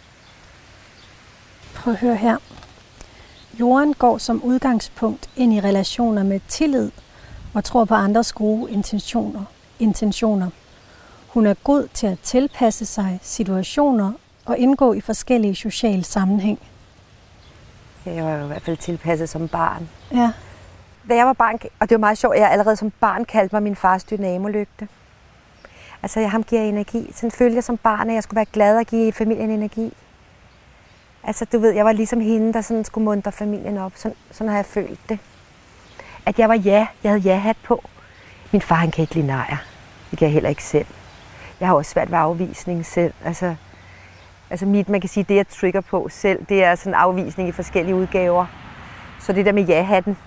[1.75, 2.38] Prøv at høre her.
[3.59, 6.91] Jorden går som udgangspunkt ind i relationer med tillid
[7.53, 9.43] og tror på andres gode intentioner.
[9.80, 10.49] intentioner.
[11.28, 14.11] Hun er god til at tilpasse sig situationer
[14.45, 16.59] og indgå i forskellige sociale sammenhæng.
[18.05, 19.89] Jeg var i hvert fald tilpasset som barn.
[20.13, 20.32] Ja,
[21.10, 23.55] da jeg var barn, og det var meget sjovt, at jeg allerede som barn kaldte
[23.55, 24.88] mig min fars dynamolygte.
[26.03, 27.12] Altså, jeg ham giver energi.
[27.16, 29.93] Sådan følte jeg som barn, at jeg skulle være glad og give familien energi.
[31.24, 33.91] Altså, du ved, jeg var ligesom hende, der sådan skulle muntre familien op.
[33.95, 35.20] Sådan, sådan har jeg følt det.
[36.26, 37.84] At jeg var ja, jeg havde ja-hat på.
[38.51, 39.58] Min far, han kan ikke lide nejer.
[40.12, 40.88] Det kan jeg heller ikke selv.
[41.60, 43.14] Jeg har også svært ved afvisning selv.
[43.26, 43.55] Altså,
[44.49, 47.51] altså mit, man kan sige, det jeg trigger på selv, det er sådan afvisning i
[47.51, 48.45] forskellige udgaver.
[49.20, 50.18] Så det der med ja-hatten.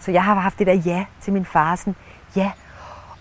[0.00, 1.76] Så jeg har haft det der ja til min far.
[1.76, 1.96] Sådan,
[2.36, 2.52] ja.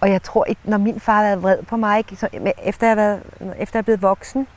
[0.01, 2.27] Og jeg tror, ikke, når min far har været vred på mig, ikke, så,
[2.63, 3.21] efter, jeg har været,
[3.57, 4.47] efter jeg er blevet voksen,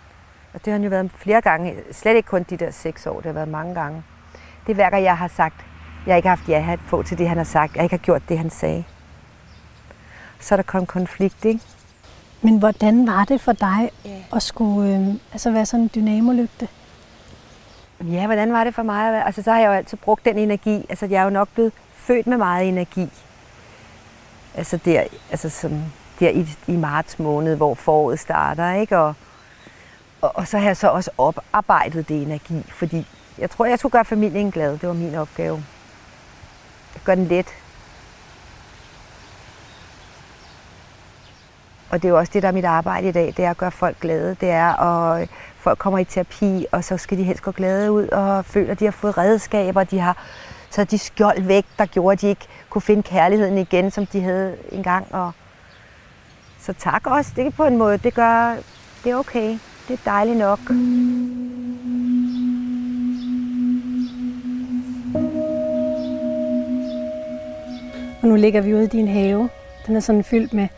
[0.54, 3.16] og det har han jo været flere gange, slet ikke kun de der seks år,
[3.16, 4.02] det har været mange gange.
[4.66, 5.66] Det er hver gang, jeg har sagt,
[6.06, 8.22] jeg ikke har haft ja-hat på til det, han har sagt, jeg ikke har gjort
[8.28, 8.84] det, han sagde.
[10.40, 11.60] Så er der kommet konflikt, ikke?
[12.42, 13.90] men hvordan var det for dig
[14.32, 16.68] at skulle øh, altså være sådan en dynamolygte?
[18.05, 19.26] Ja, hvordan var det for mig?
[19.26, 20.86] Altså, så har jeg jo altid brugt den energi.
[20.88, 23.12] Altså, jeg er jo nok blevet født med meget energi.
[24.55, 25.82] Altså, der, altså som
[26.20, 28.99] der i, i marts måned, hvor foråret starter, ikke?
[28.99, 29.14] Og,
[30.20, 33.07] og, og så har jeg så også oparbejdet det energi, fordi
[33.38, 34.78] jeg tror, jeg skulle gøre familien glad.
[34.78, 35.64] Det var min opgave.
[37.05, 37.46] Gør den let.
[41.90, 43.57] Og det er jo også det, der er mit arbejde i dag, det er at
[43.57, 44.36] gøre folk glade.
[44.40, 45.28] Det er, at
[45.68, 48.80] folk kommer i terapi, og så skal de helst gå glade ud og føler, at
[48.80, 50.16] de har fået redskaber, de har
[50.70, 54.20] så de skjold væk, der gjorde, at de ikke kunne finde kærligheden igen, som de
[54.20, 55.06] havde engang.
[55.14, 55.32] Og
[56.60, 58.56] så tak også, det på en måde, det gør,
[59.04, 59.58] det er okay.
[59.88, 60.60] Det er dejligt nok.
[68.22, 69.48] Og nu ligger vi ude i din have.
[69.86, 70.68] Den er sådan fyldt med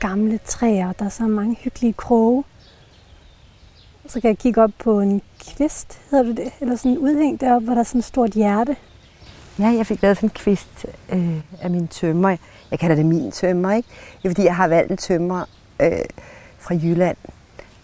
[0.00, 2.44] gamle træer, der er så mange hyggelige kroge.
[4.08, 5.22] Så kan jeg kigge op på en
[5.56, 6.52] kvist, hedder du det?
[6.60, 8.76] Eller sådan en udhæng deroppe, hvor der er sådan et stort hjerte.
[9.58, 12.36] Ja, jeg fik lavet sådan en kvist øh, af min tømmer.
[12.70, 13.88] Jeg kalder det min tømmer, ikke?
[14.22, 15.44] Det er fordi, jeg har valgt en tømmer
[15.80, 15.90] øh,
[16.58, 17.16] fra Jylland,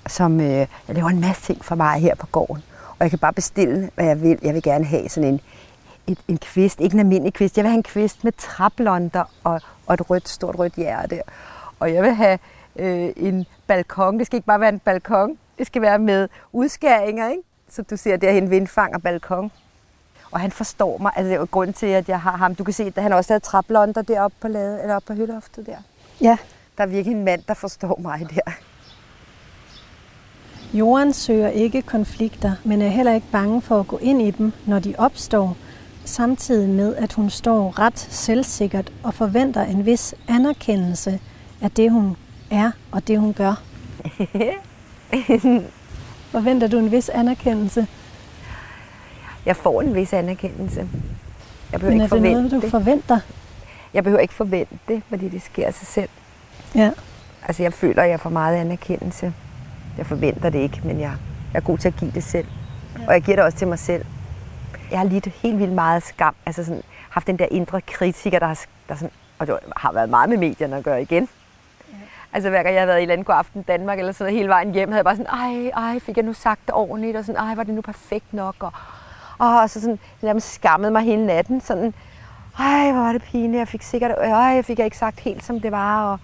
[0.07, 2.63] som øh, jeg laver en masse ting for mig her på gården.
[2.89, 4.39] Og jeg kan bare bestille, hvad jeg vil.
[4.43, 5.41] Jeg vil gerne have sådan en,
[6.07, 7.57] et, en kvist, ikke en almindelig kvist.
[7.57, 11.23] Jeg vil have en kvist med traplonder og, og et rødt, stort rødt hjerte.
[11.81, 12.39] Og jeg vil have
[12.77, 14.19] øh, en balkon.
[14.19, 15.39] Det skal ikke bare være en balkon.
[15.59, 17.43] Det skal være med udskæringer, ikke?
[17.69, 19.53] Så du ser derhen vindfang og balkon.
[20.31, 21.13] Og han forstår mig.
[21.17, 22.55] Altså, det er jo grund til, at jeg har ham.
[22.55, 25.67] Du kan se, at han også har traplonder deroppe på, lade, eller oppe på hyloftet
[25.67, 25.77] der.
[26.21, 26.37] Ja.
[26.79, 28.53] Der er virkelig en mand, der forstår mig der.
[30.73, 34.53] Jorden søger ikke konflikter, men er heller ikke bange for at gå ind i dem,
[34.67, 35.57] når de opstår,
[36.05, 41.21] samtidig med, at hun står ret selvsikkert og forventer en vis anerkendelse
[41.63, 42.17] af det, hun
[42.51, 43.63] er og det, hun gør.
[46.33, 47.87] Forventer du en vis anerkendelse?
[49.47, 50.89] Jeg får en vis anerkendelse.
[51.73, 52.71] Jeg behøver Men er ikke det forvente noget, du det.
[52.71, 53.21] forventer?
[53.95, 56.09] Jeg behøver ikke forvente det, fordi det sker af sig selv.
[56.75, 56.91] Ja.
[57.47, 59.33] Altså, jeg føler, at jeg får meget anerkendelse.
[59.99, 61.13] Jeg forventer det ikke, men jeg,
[61.53, 62.47] jeg er god til at give det selv.
[62.99, 63.07] Ja.
[63.07, 64.05] Og jeg giver det også til mig selv.
[64.91, 66.35] Jeg har lidt helt vildt meget skam.
[66.47, 70.11] Altså sådan, haft den der indre kritiker, der har, der sådan, og det har været
[70.11, 71.29] meget med medierne at gøre igen.
[72.33, 74.39] Altså hver gang jeg har været i land i god aften Danmark, eller sådan noget,
[74.39, 77.17] hele vejen hjem, havde jeg bare sådan, ej, ej, fik jeg nu sagt det ordentligt,
[77.17, 78.73] og sådan, ej, var det nu perfekt nok, og,
[79.39, 81.95] og så sådan, jeg skammede mig hele natten, sådan,
[82.59, 85.45] ej, hvor var det pinligt, jeg fik sikkert, ej, jeg fik jeg ikke sagt helt,
[85.45, 86.19] som det var, og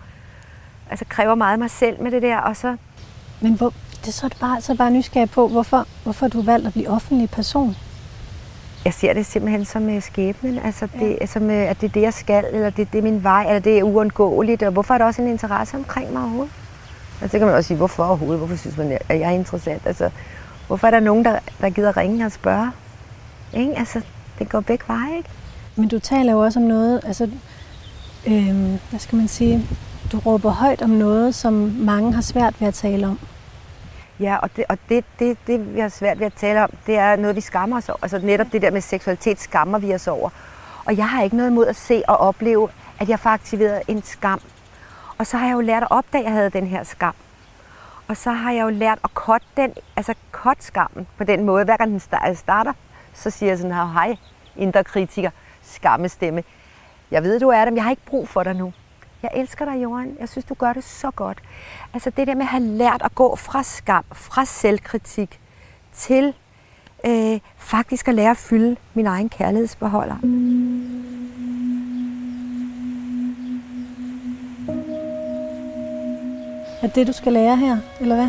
[0.91, 2.77] altså kræver meget af mig selv med det der, og så...
[3.41, 3.73] Men hvor,
[4.05, 7.31] det er det bare, så bare nysgerrig på, hvorfor, hvorfor du valgt at blive offentlig
[7.31, 7.77] person?
[8.89, 11.27] Jeg ser det simpelthen som uh, skæbnen, altså det, ja.
[11.27, 13.59] som, uh, at det er det, jeg skal, eller det, det er min vej, eller
[13.59, 16.53] det er uundgåeligt, og hvorfor er der også en interesse omkring mig overhovedet?
[17.23, 19.83] Altså det kan man også sige, hvorfor overhovedet, hvorfor synes man, at jeg er interessant,
[19.87, 20.11] altså
[20.67, 22.71] hvorfor er der nogen, der, der gider ringe og spørge?
[23.53, 23.79] Ikke?
[23.79, 24.01] Altså,
[24.39, 25.29] det går begge veje, ikke?
[25.77, 27.31] Men du taler jo også om noget, altså,
[28.27, 29.67] øhm, hvad skal man sige,
[30.13, 33.19] du råber højt om noget, som mange har svært ved at tale om.
[34.21, 36.99] Ja, og det, og det, det, det, vi har svært ved at tale om, det
[36.99, 37.99] er noget, vi skammer os over.
[38.03, 40.31] Altså netop det der med seksualitet skammer vi os over.
[40.85, 42.69] Og jeg har ikke noget imod at se og opleve,
[43.01, 44.41] at jeg får aktiveret en skam.
[45.19, 47.15] Og så har jeg jo lært at opdage, at jeg havde den her skam.
[48.09, 51.65] Og så har jeg jo lært at cut den, altså cut skammen på den måde.
[51.65, 52.01] Hver gang den
[52.35, 52.73] starter,
[53.15, 54.17] så siger jeg sådan her, hej,
[54.57, 55.31] indre kritiker,
[55.63, 56.45] skammestemme.
[57.11, 58.73] Jeg ved, du er der, men jeg har ikke brug for dig nu.
[59.23, 60.17] Jeg elsker dig, Johan.
[60.21, 61.39] Jeg synes, du gør det så godt.
[61.95, 65.41] Altså det der med at have lært at gå fra skam, fra selvkritik,
[65.93, 66.35] til
[67.07, 70.17] øh, faktisk at lære at fylde min egen kærlighedsbeholder.
[76.83, 78.29] Er det, du skal lære her, eller hvad?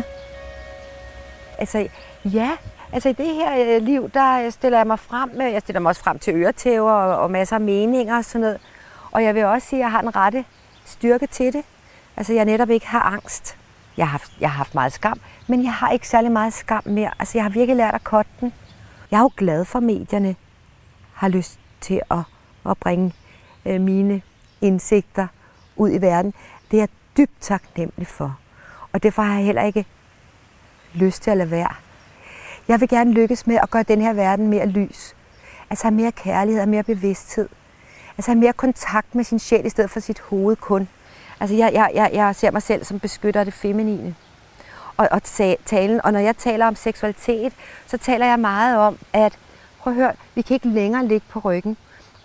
[1.58, 1.88] Altså,
[2.24, 2.50] ja.
[2.92, 5.88] Altså i det her øh, liv, der stiller jeg mig frem med, jeg stiller mig
[5.88, 8.58] også frem til øretæver og, og masser af meninger og sådan noget.
[9.10, 10.44] Og jeg vil også sige, at jeg har den rette
[10.84, 11.64] styrke til det.
[12.16, 13.56] Altså jeg netop ikke har angst.
[13.96, 16.82] Jeg har, haft, jeg har haft meget skam, men jeg har ikke særlig meget skam
[16.86, 17.10] mere.
[17.18, 18.52] Altså jeg har virkelig lært at kotte den.
[19.10, 20.36] Jeg er jo glad for, at medierne
[21.12, 22.18] har lyst til at,
[22.66, 23.12] at bringe
[23.66, 24.22] øh, mine
[24.60, 25.26] indsigter
[25.76, 26.34] ud i verden.
[26.70, 28.38] Det er jeg dybt taknemmelig for.
[28.92, 29.84] Og derfor har jeg heller ikke
[30.94, 31.74] lyst til at lade være.
[32.68, 35.16] Jeg vil gerne lykkes med at gøre den her verden mere lys.
[35.70, 37.48] Altså have mere kærlighed og mere bevidsthed.
[38.20, 40.88] Altså have mere kontakt med sin sjæl i stedet for sit hoved kun.
[41.40, 44.14] Altså jeg, jeg, jeg, jeg ser mig selv som beskytter af det feminine.
[44.96, 45.22] Og, og
[45.66, 47.52] talen, og når jeg taler om seksualitet,
[47.86, 49.38] så taler jeg meget om, at
[49.78, 51.76] prøv at høre, vi kan ikke længere ligge på ryggen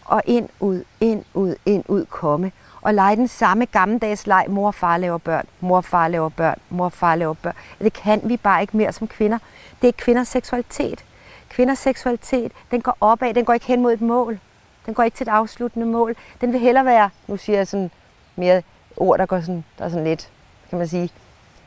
[0.05, 2.51] og ind, ud, ind, ud, ind, ud komme.
[2.81, 6.29] Og lege den samme gammeldags leg, mor og far laver børn, mor og far laver
[6.29, 7.55] børn, mor og far laver børn.
[7.79, 9.37] Det kan vi bare ikke mere som kvinder.
[9.81, 11.05] Det er kvinders seksualitet.
[11.49, 14.39] Kvinders seksualitet, den går opad, den går ikke hen mod et mål.
[14.85, 16.15] Den går ikke til et afsluttende mål.
[16.41, 17.91] Den vil hellere være, nu siger jeg sådan
[18.35, 18.61] mere
[18.97, 20.29] ord, der går sådan, der er sådan lidt,
[20.69, 21.09] kan man sige,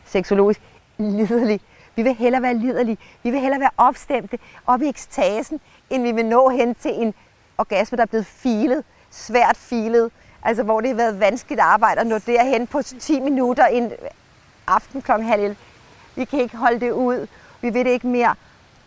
[0.06, 0.60] seksologisk,
[0.98, 1.60] liderlig.
[1.96, 2.98] Vi vil hellere være liderlige.
[3.22, 5.60] Vi vil hellere være opstemte, op i ekstasen,
[5.90, 7.14] end vi vil nå hen til en
[7.58, 10.10] orgasme, der er blevet filet, svært filet,
[10.42, 13.92] altså hvor det har været vanskeligt arbejde at nå derhen på 10 minutter, en
[14.66, 15.12] aften kl.
[15.12, 15.56] halv 11.
[16.16, 17.26] Vi kan ikke holde det ud.
[17.60, 18.34] Vi ved det ikke mere.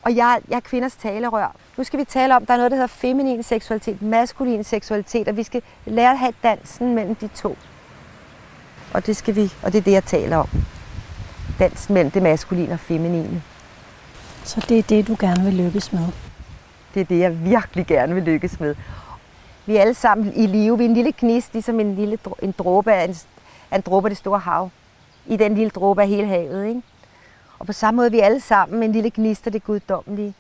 [0.01, 1.55] Og jeg, jeg er kvinders talerør.
[1.82, 5.38] Nu skal vi tale om, der er noget, der hedder feminin seksualitet, maskulin seksualitet, og
[5.38, 7.57] vi skal lære at have dansen mellem de to.
[8.93, 10.47] Og det skal vi, og det er det, jeg taler om.
[11.59, 13.43] Dansen mellem det maskuline og feminine.
[14.43, 16.07] Så det er det, du gerne vil lykkes med?
[16.93, 18.75] Det er det, jeg virkelig gerne vil lykkes med.
[19.65, 20.77] Vi er alle sammen i live.
[20.77, 23.15] Vi er en lille gnist, ligesom en lille en dråbe af en,
[23.75, 24.69] en dråbe af det store hav.
[25.27, 26.67] I den lille dråbe af hele havet.
[26.67, 26.82] Ikke?
[27.59, 30.34] Og på samme måde er vi alle sammen en lille gnist af det guddommelige.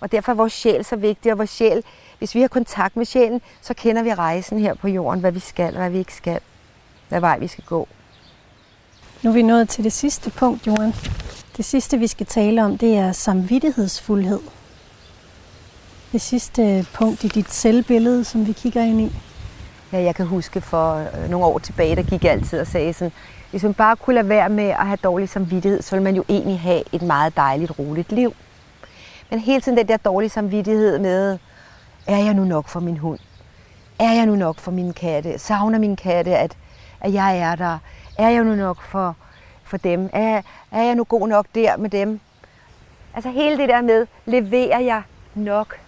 [0.00, 1.82] Og derfor er vores sjæl så vigtig, og vores sjæl,
[2.18, 5.40] hvis vi har kontakt med sjælen, så kender vi rejsen her på jorden, hvad vi
[5.40, 6.40] skal hvad vi ikke skal.
[7.08, 7.88] Hvad vej vi skal gå.
[9.22, 10.94] Nu er vi nået til det sidste punkt, Johan.
[11.56, 14.40] Det sidste, vi skal tale om, det er samvittighedsfuldhed.
[16.12, 19.12] Det sidste punkt i dit selvbillede, som vi kigger ind i.
[19.92, 22.92] Ja, jeg kan huske for øh, nogle år tilbage, der gik jeg altid og sagde
[22.92, 23.12] sådan,
[23.50, 26.24] hvis man bare kunne lade være med at have dårlig samvittighed, så ville man jo
[26.28, 28.34] egentlig have et meget dejligt, roligt liv.
[29.30, 31.38] Men hele tiden den der dårlige samvittighed med,
[32.06, 33.18] er jeg nu nok for min hund?
[33.98, 35.38] Er jeg nu nok for min katte?
[35.38, 36.56] Savner min katte, at,
[37.00, 37.78] at jeg er der?
[38.18, 39.16] Er jeg nu nok for,
[39.64, 40.10] for dem?
[40.12, 42.20] Er, er jeg nu god nok der med dem?
[43.14, 45.02] Altså hele det der med, leverer jeg
[45.34, 45.78] nok?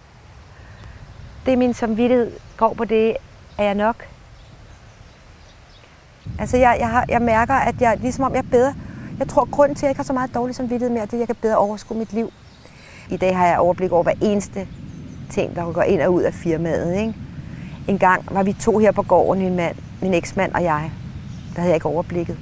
[1.45, 3.17] Det er min samvittighed går på det,
[3.57, 4.07] er jeg nok?
[6.39, 8.75] Altså jeg, jeg, har, jeg mærker, at jeg ligesom om jeg er bedre.
[9.19, 11.17] Jeg tror, grund til, at jeg ikke har så meget dårlig samvittighed mere, det er,
[11.17, 12.33] at jeg kan bedre overskue mit liv.
[13.09, 14.67] I dag har jeg overblik over hver eneste
[15.29, 16.95] ting, der går ind og ud af firmaet.
[16.99, 17.13] Ikke?
[17.87, 20.91] En gang var vi to her på gården, min, mand, min eksmand og jeg.
[21.55, 22.37] Der havde jeg ikke overblikket.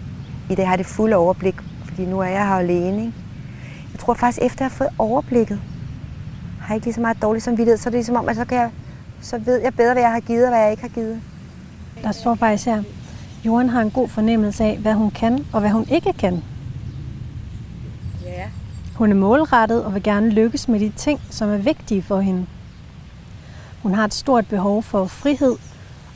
[0.50, 1.56] I dag har jeg det fulde overblik,
[1.86, 2.98] fordi nu er jeg her alene.
[2.98, 3.14] Ikke?
[3.92, 5.62] Jeg tror faktisk, efter jeg har fået overblikket,
[6.62, 8.46] har jeg ikke lige så meget dårlig samvittighed, så er det ligesom om, at så,
[8.46, 8.70] kan jeg,
[9.22, 11.22] så ved jeg bedre, hvad jeg har givet og hvad jeg ikke har givet.
[12.04, 12.84] Der står faktisk her,
[13.46, 16.44] Jorden har en god fornemmelse af, hvad hun kan og hvad hun ikke kan.
[19.02, 22.48] Hun er målrettet og vil gerne lykkes med de ting, som er vigtige for hende.
[23.84, 25.58] Hun har et stort behov for frihed,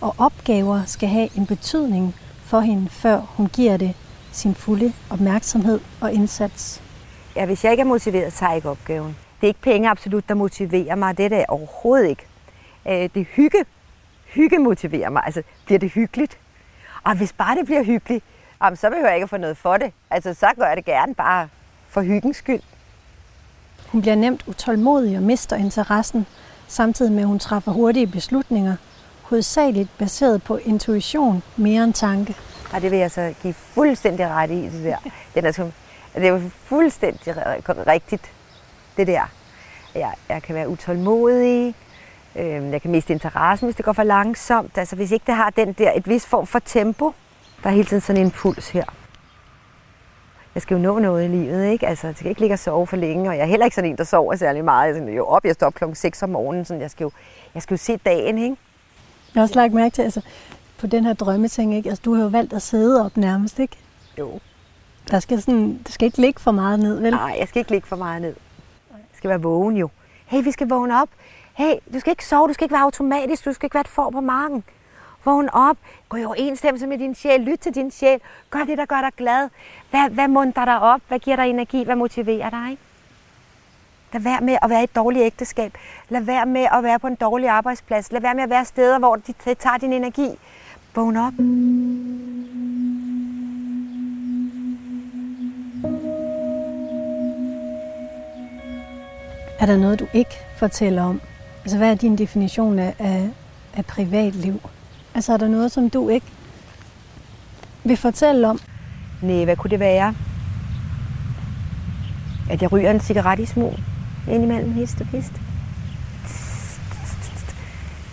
[0.01, 3.93] og opgaver skal have en betydning for hende, før hun giver det
[4.31, 6.81] sin fulde opmærksomhed og indsats.
[7.35, 9.17] Ja, hvis jeg ikke er motiveret, tager jeg ikke opgaven.
[9.41, 11.17] Det er ikke penge absolut, der motiverer mig.
[11.17, 12.25] Det er det overhovedet ikke.
[12.87, 13.65] Øh, det er hygge.
[14.25, 15.23] Hygge motiverer mig.
[15.25, 16.37] Altså, bliver det hyggeligt?
[17.03, 18.25] Og hvis bare det bliver hyggeligt,
[18.75, 19.91] så behøver jeg ikke at få noget for det.
[20.09, 21.47] Altså, så gør jeg det gerne bare
[21.89, 22.61] for hyggens skyld.
[23.95, 26.25] Hun bliver nemt utålmodig og mister interessen,
[26.67, 28.75] samtidig med at hun træffer hurtige beslutninger,
[29.21, 32.35] hovedsageligt baseret på intuition mere end tanke.
[32.73, 34.97] Og det vil jeg så give fuldstændig ret i, det der.
[35.35, 35.71] Den er,
[36.15, 37.35] det er fuldstændig
[37.87, 38.31] rigtigt,
[38.97, 39.31] det der.
[39.95, 41.75] Jeg, jeg kan være utålmodig,
[42.35, 44.77] øh, jeg kan miste interessen, hvis det går for langsomt.
[44.77, 47.13] Altså hvis ikke det har den der, et vis form for tempo,
[47.63, 48.83] der er hele tiden sådan en puls her
[50.55, 51.87] jeg skal jo nå noget i livet, ikke?
[51.87, 53.89] Altså, jeg skal ikke ligge og sove for længe, og jeg er heller ikke sådan
[53.89, 54.95] en, der sover særlig meget.
[54.95, 57.11] Jeg er jo op, jeg står op klokken 6 om morgenen, så jeg skal jo,
[57.53, 58.57] jeg skal jo se dagen, ikke?
[59.33, 60.21] Jeg har også lagt mærke til, altså,
[60.77, 61.89] på den her drømmeting, ikke?
[61.89, 63.77] Altså, du har jo valgt at sidde op nærmest, ikke?
[64.19, 64.39] Jo.
[65.11, 67.11] Der skal sådan, det skal ikke ligge for meget ned, vel?
[67.11, 68.35] Nej, jeg skal ikke ligge for meget ned.
[68.91, 69.89] Jeg skal være vågen jo.
[70.25, 71.09] Hey, vi skal vågne op.
[71.53, 73.87] Hey, du skal ikke sove, du skal ikke være automatisk, du skal ikke være et
[73.87, 74.63] for på marken.
[75.25, 75.77] Vågn op.
[76.09, 77.39] Gå i overensstemmelse med din sjæl.
[77.39, 78.19] Lyt til din sjæl.
[78.49, 79.49] Gør det, der gør dig glad.
[79.89, 81.01] Hvad, hvad munter dig op?
[81.07, 81.83] Hvad giver dig energi?
[81.83, 82.77] Hvad motiverer dig?
[84.13, 85.77] Lad være med at være i et dårligt ægteskab.
[86.09, 88.11] Lad være med at være på en dårlig arbejdsplads.
[88.11, 90.29] Lad være med at være steder, hvor det tager din energi.
[90.95, 91.33] Vågn op.
[99.59, 101.21] Er der noget, du ikke fortæller om?
[101.61, 103.29] Altså, hvad er din definition af, af,
[103.77, 104.59] af privatliv?
[105.15, 106.25] Altså er der noget, som du ikke
[107.83, 108.59] vil fortælle om?
[109.21, 110.15] Nej, hvad kunne det være?
[112.49, 113.73] At jeg ryger en cigaret i smug
[114.29, 115.31] indimellem hist og pist.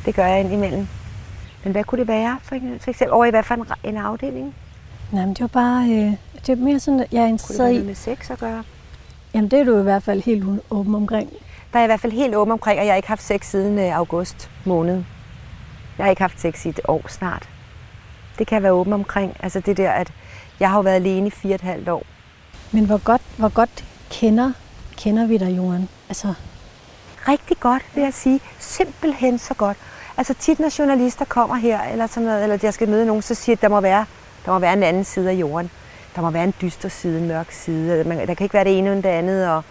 [0.06, 0.86] Det gør jeg indimellem.
[1.64, 4.54] Men hvad kunne det være, for, for eksempel over i hvad for en, en afdeling?
[5.12, 6.12] Nej, men det var bare, øh,
[6.46, 7.72] det er mere sådan, at jeg er interesseret i...
[7.72, 8.64] Kunne det med sex at gøre?
[9.34, 11.30] Jamen, det er du i hvert fald helt åben omkring.
[11.72, 13.46] Der er jeg i hvert fald helt åben omkring, og jeg har ikke haft sex
[13.46, 15.04] siden øh, august måned.
[15.98, 17.48] Jeg har ikke haft sex i et år snart.
[18.38, 19.36] Det kan jeg være åben omkring.
[19.40, 20.12] Altså det der, at
[20.60, 22.06] jeg har jo været alene i fire og et halvt år.
[22.72, 24.52] Men hvor godt, hvor godt kender,
[24.96, 25.88] kender vi dig, Johan?
[26.08, 26.34] Altså...
[27.28, 28.40] Rigtig godt, vil jeg sige.
[28.58, 29.76] Simpelthen så godt.
[30.16, 33.34] Altså tit, når journalister kommer her, eller, sådan noget, eller jeg skal møde nogen, så
[33.34, 34.06] siger at der må være,
[34.46, 35.70] der må være en anden side af jorden.
[36.16, 38.04] Der må være en dyster side, en mørk side.
[38.04, 39.48] Der kan ikke være det ene uden det andet.
[39.48, 39.64] Og...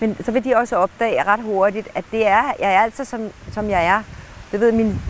[0.00, 3.30] Men så vil de også opdage ret hurtigt, at det er, jeg er altså som,
[3.52, 4.02] som jeg er.
[4.52, 5.00] Det ved, min,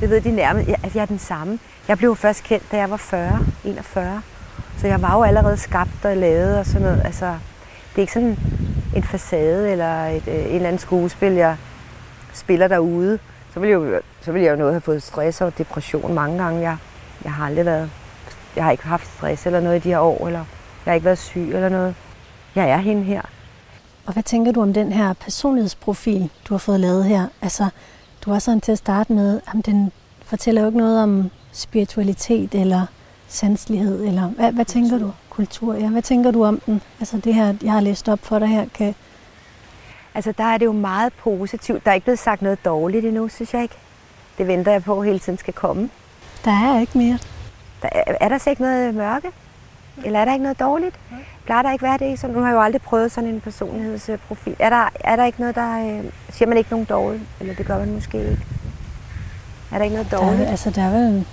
[0.00, 1.58] det ved de nærmest, at altså, jeg er den samme.
[1.88, 4.22] Jeg blev først kendt, da jeg var 40, 41.
[4.78, 7.02] Så jeg var jo allerede skabt og lavet og sådan noget.
[7.04, 7.26] Altså,
[7.90, 8.38] det er ikke sådan
[8.96, 11.56] en facade eller et, øh, en eller anden skuespil, jeg
[12.32, 13.18] spiller derude.
[13.54, 16.42] Så ville, jeg jo, så ville jeg jo noget have fået stress og depression mange
[16.42, 16.60] gange.
[16.60, 16.76] Jeg,
[17.24, 17.90] jeg har aldrig været...
[18.56, 20.44] Jeg har ikke haft stress eller noget i de her år, eller
[20.86, 21.94] jeg har ikke været syg eller noget.
[22.54, 23.22] Jeg er hende her.
[24.06, 27.26] Og hvad tænker du om den her personlighedsprofil, du har fået lavet her?
[27.42, 27.68] Altså,
[28.24, 29.92] du var sådan til at starte med, at den
[30.24, 32.86] fortæller jo ikke noget om spiritualitet eller
[33.28, 35.12] sanselighed, eller hvad, hvad tænker du?
[35.30, 35.88] Kultur, ja.
[35.88, 36.82] Hvad tænker du om den?
[37.00, 38.94] Altså det her, jeg har læst op for dig her, kan...
[40.14, 41.84] Altså der er det jo meget positivt.
[41.84, 43.74] Der er ikke blevet sagt noget dårligt endnu, synes jeg ikke.
[44.38, 45.90] Det venter jeg på, hele tiden skal komme.
[46.44, 47.18] Der er ikke mere.
[47.82, 49.28] Der er, er der så ikke noget mørke?
[50.04, 51.00] Eller er der ikke noget dårligt?
[51.50, 52.18] Plejer der ikke være det?
[52.18, 54.56] Så nu har jeg jo aldrig prøvet sådan en personlighedsprofil.
[54.58, 55.98] Er der, er der ikke noget, der...
[55.98, 57.22] Øh, siger man ikke nogen dårligt?
[57.40, 58.46] Eller det gør man måske ikke.
[59.72, 60.40] Er der ikke noget dårligt?
[60.40, 61.26] Der, altså, der er vel,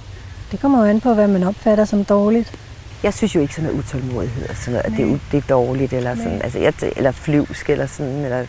[0.52, 2.60] det kommer jo an på, hvad man opfatter som dårligt.
[3.04, 5.94] Jeg synes jo ikke sådan noget utålmodighed, sådan noget, at det er, det er dårligt,
[5.94, 8.46] eller, sådan, altså, jeg, eller flyvsk, eller sådan, eller...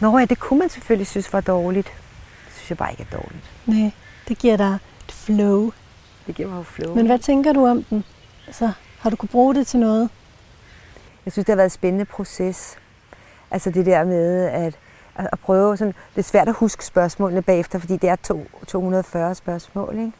[0.00, 1.86] Nå ja, det kunne man selvfølgelig synes var dårligt.
[2.46, 3.50] Det synes jeg bare ikke er dårligt.
[3.66, 3.90] Nej,
[4.28, 4.78] det giver dig
[5.08, 5.72] et flow.
[6.26, 6.94] Det giver mig jo flow.
[6.94, 8.04] Men hvad tænker du om den?
[8.46, 10.10] Altså, har du kunne bruge det til noget?
[11.24, 12.78] Jeg synes, det har været en spændende proces.
[13.50, 14.78] Altså det der med at,
[15.16, 15.94] at prøve sådan...
[16.14, 20.12] Det er svært at huske spørgsmålene bagefter, fordi det er to, 240 spørgsmål, ikke?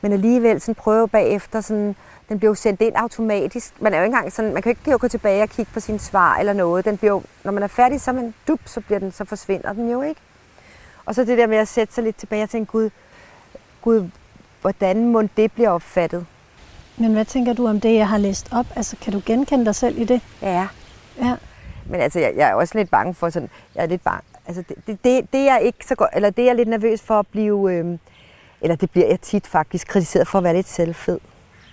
[0.00, 1.96] Men alligevel sådan prøve bagefter, sådan,
[2.28, 3.82] den bliver jo sendt ind automatisk.
[3.82, 5.80] Man er jo ikke engang sådan, man kan jo ikke gå tilbage og kigge på
[5.80, 6.84] sine svar eller noget.
[6.84, 9.72] Den bliver jo, når man er færdig, så, man, dup, så, bliver den, så forsvinder
[9.72, 10.20] den jo ikke.
[11.06, 12.90] Og så det der med at sætte sig lidt tilbage og tænke, Gud,
[13.82, 14.10] Gud
[14.60, 16.26] hvordan må det blive opfattet?
[16.96, 18.66] Men hvad tænker du om det, jeg har læst op?
[18.76, 20.20] Altså, kan du genkende dig selv i det?
[20.42, 20.68] Ja.
[21.18, 21.36] Ja.
[21.86, 24.22] Men altså, jeg, jeg er også lidt bange for sådan, jeg er lidt bange.
[24.46, 27.02] Altså, det, det, det, det er ikke så godt, eller det er jeg lidt nervøs
[27.02, 27.98] for at blive, øh,
[28.60, 31.18] eller det bliver jeg tit faktisk kritiseret for at være lidt selvfed.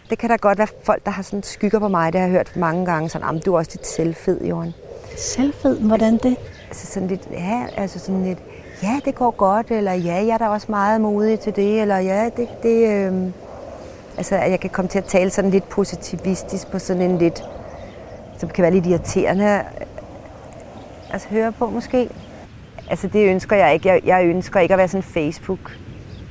[0.09, 2.35] Det kan da godt være folk, der har sådan skygger på mig, det har jeg
[2.35, 4.73] hørt mange gange, sådan, du er også lidt selvfed, Jorden.
[5.17, 5.79] Selvfed?
[5.79, 6.37] Hvordan det?
[6.67, 8.39] Altså sådan lidt, ja, altså sådan lidt,
[8.83, 11.97] ja, det går godt, eller ja, jeg er da også meget modig til det, eller
[11.97, 13.31] ja, det, det øh,
[14.17, 17.43] altså at jeg kan komme til at tale sådan lidt positivistisk på sådan en lidt,
[18.37, 19.63] som kan være lidt irriterende,
[21.11, 22.09] altså høre på måske.
[22.89, 23.89] Altså det ønsker jeg ikke.
[23.89, 25.77] Jeg, jeg ønsker ikke at være sådan Facebook.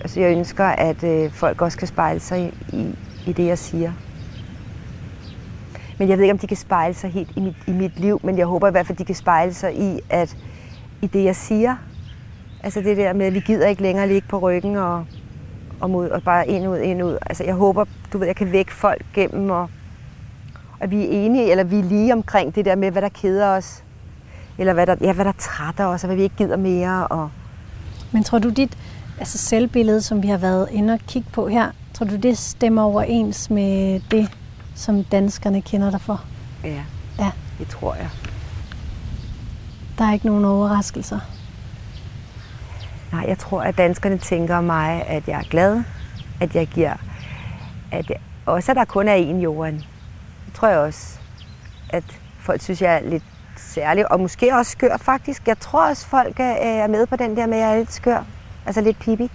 [0.00, 2.94] Altså jeg ønsker, at øh, folk også kan spejle sig i, i,
[3.26, 3.92] i det, jeg siger.
[5.98, 8.20] Men jeg ved ikke, om de kan spejle sig helt i mit, i mit liv,
[8.24, 10.36] men jeg håber i hvert fald, de kan spejle sig i, at
[11.02, 11.76] i det, jeg siger.
[12.62, 15.04] Altså det der med, at vi gider ikke længere ligge på ryggen og,
[15.80, 17.18] og, mod, og bare ind ud, ind ud.
[17.26, 19.70] Altså jeg håber, du ved, jeg kan vække folk gennem, og,
[20.80, 23.48] og vi er enige, eller vi er lige omkring det der med, hvad der keder
[23.48, 23.84] os.
[24.58, 27.06] Eller hvad der, ja, hvad der trætter os, og hvad vi ikke gider mere.
[27.06, 27.30] Og...
[28.12, 28.78] Men tror du, dit
[29.18, 32.82] altså selvbillede, som vi har været inde og kigge på her, tror du, det stemmer
[32.82, 34.28] overens med det,
[34.74, 36.24] som danskerne kender dig for?
[36.64, 36.82] Ja,
[37.18, 38.08] Ja, det tror jeg.
[39.98, 41.18] der er ikke nogen overraskelser.
[43.12, 45.82] Nej, jeg tror, at danskerne tænker om mig, at jeg er glad,
[46.40, 46.94] at jeg giver,
[47.92, 49.74] at jeg, også at der kun er én jorden.
[50.46, 51.18] Det tror jeg også,
[51.90, 52.04] at
[52.40, 53.24] folk synes, jeg er lidt
[53.56, 55.48] særlig, og måske også skør faktisk.
[55.48, 57.92] Jeg tror også, folk er, er med på den der med, at jeg er lidt
[57.92, 58.24] skør.
[58.66, 59.30] Altså lidt pipi.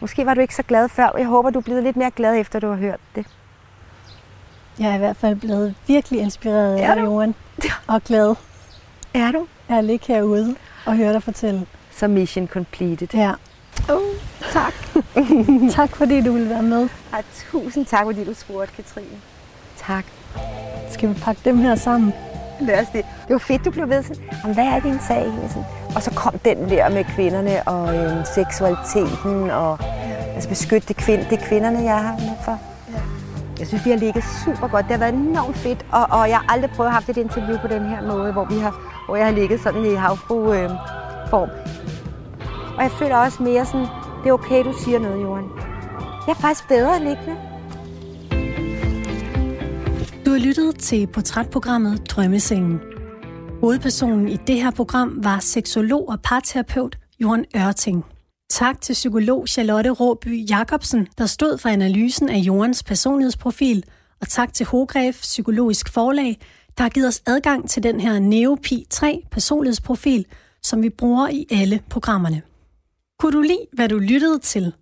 [0.00, 1.10] Måske var du ikke så glad før.
[1.18, 3.26] Jeg håber, du er blevet lidt mere glad, efter du har hørt det.
[4.78, 7.04] Jeg er i hvert fald blevet virkelig inspireret Er af?
[7.04, 7.34] Johan.
[7.86, 8.34] Og glad
[9.14, 9.46] Er du?
[9.68, 10.56] af at ligge herude
[10.86, 11.66] og høre dig fortælle.
[11.96, 13.08] Så mission completed.
[13.14, 13.32] Ja.
[13.90, 14.00] Oh,
[14.52, 14.74] tak.
[15.76, 16.88] Tak fordi du ville være med.
[17.12, 17.18] Ja,
[17.50, 19.16] tusind tak, fordi du spurgte, Katrine.
[19.86, 20.04] Tak.
[20.90, 22.12] Skal vi pakke dem her sammen?
[22.60, 23.04] Lad os det.
[23.26, 25.16] Det var fedt, du blev ved sådan, "Jamen, hvad er din sag?
[25.22, 25.64] egentlig?" Sådan.
[25.94, 29.78] Og så kom den der med kvinderne og øhm, seksualiteten og
[30.34, 32.58] altså beskytte det, kvind, det er kvinderne, jeg har med for.
[33.58, 34.84] Jeg synes, vi har ligget super godt.
[34.84, 37.16] Det har været enormt fedt, og, og jeg har aldrig prøvet at have haft et
[37.16, 41.50] interview på den her måde, hvor, vi har, hvor jeg har ligget sådan i havfru-form.
[41.50, 43.86] Øh, og jeg føler også mere sådan,
[44.22, 45.44] det er okay, du siger noget, Johan.
[46.26, 47.36] Jeg er faktisk bedre liggende.
[50.26, 52.80] Du har lyttet til portrætprogrammet Drømmesengen.
[53.60, 58.04] Hovedpersonen i det her program var seksolog og parterapeut Johan Ørting.
[58.50, 63.84] Tak til psykolog Charlotte Råby Jacobsen, der stod for analysen af Johans personlighedsprofil,
[64.20, 66.40] og tak til Hogref Psykologisk Forlag,
[66.78, 70.26] der har givet os adgang til den her Neopi 3 personlighedsprofil,
[70.62, 72.42] som vi bruger i alle programmerne.
[73.18, 74.72] Kunne du lide, hvad du lyttede til,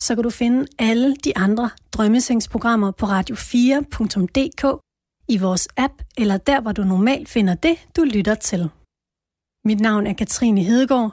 [0.00, 4.80] så kan du finde alle de andre drømmesengsprogrammer på radio4.dk
[5.28, 8.68] i vores app eller der, hvor du normalt finder det, du lytter til.
[9.64, 11.12] Mit navn er Katrine Hedegaard.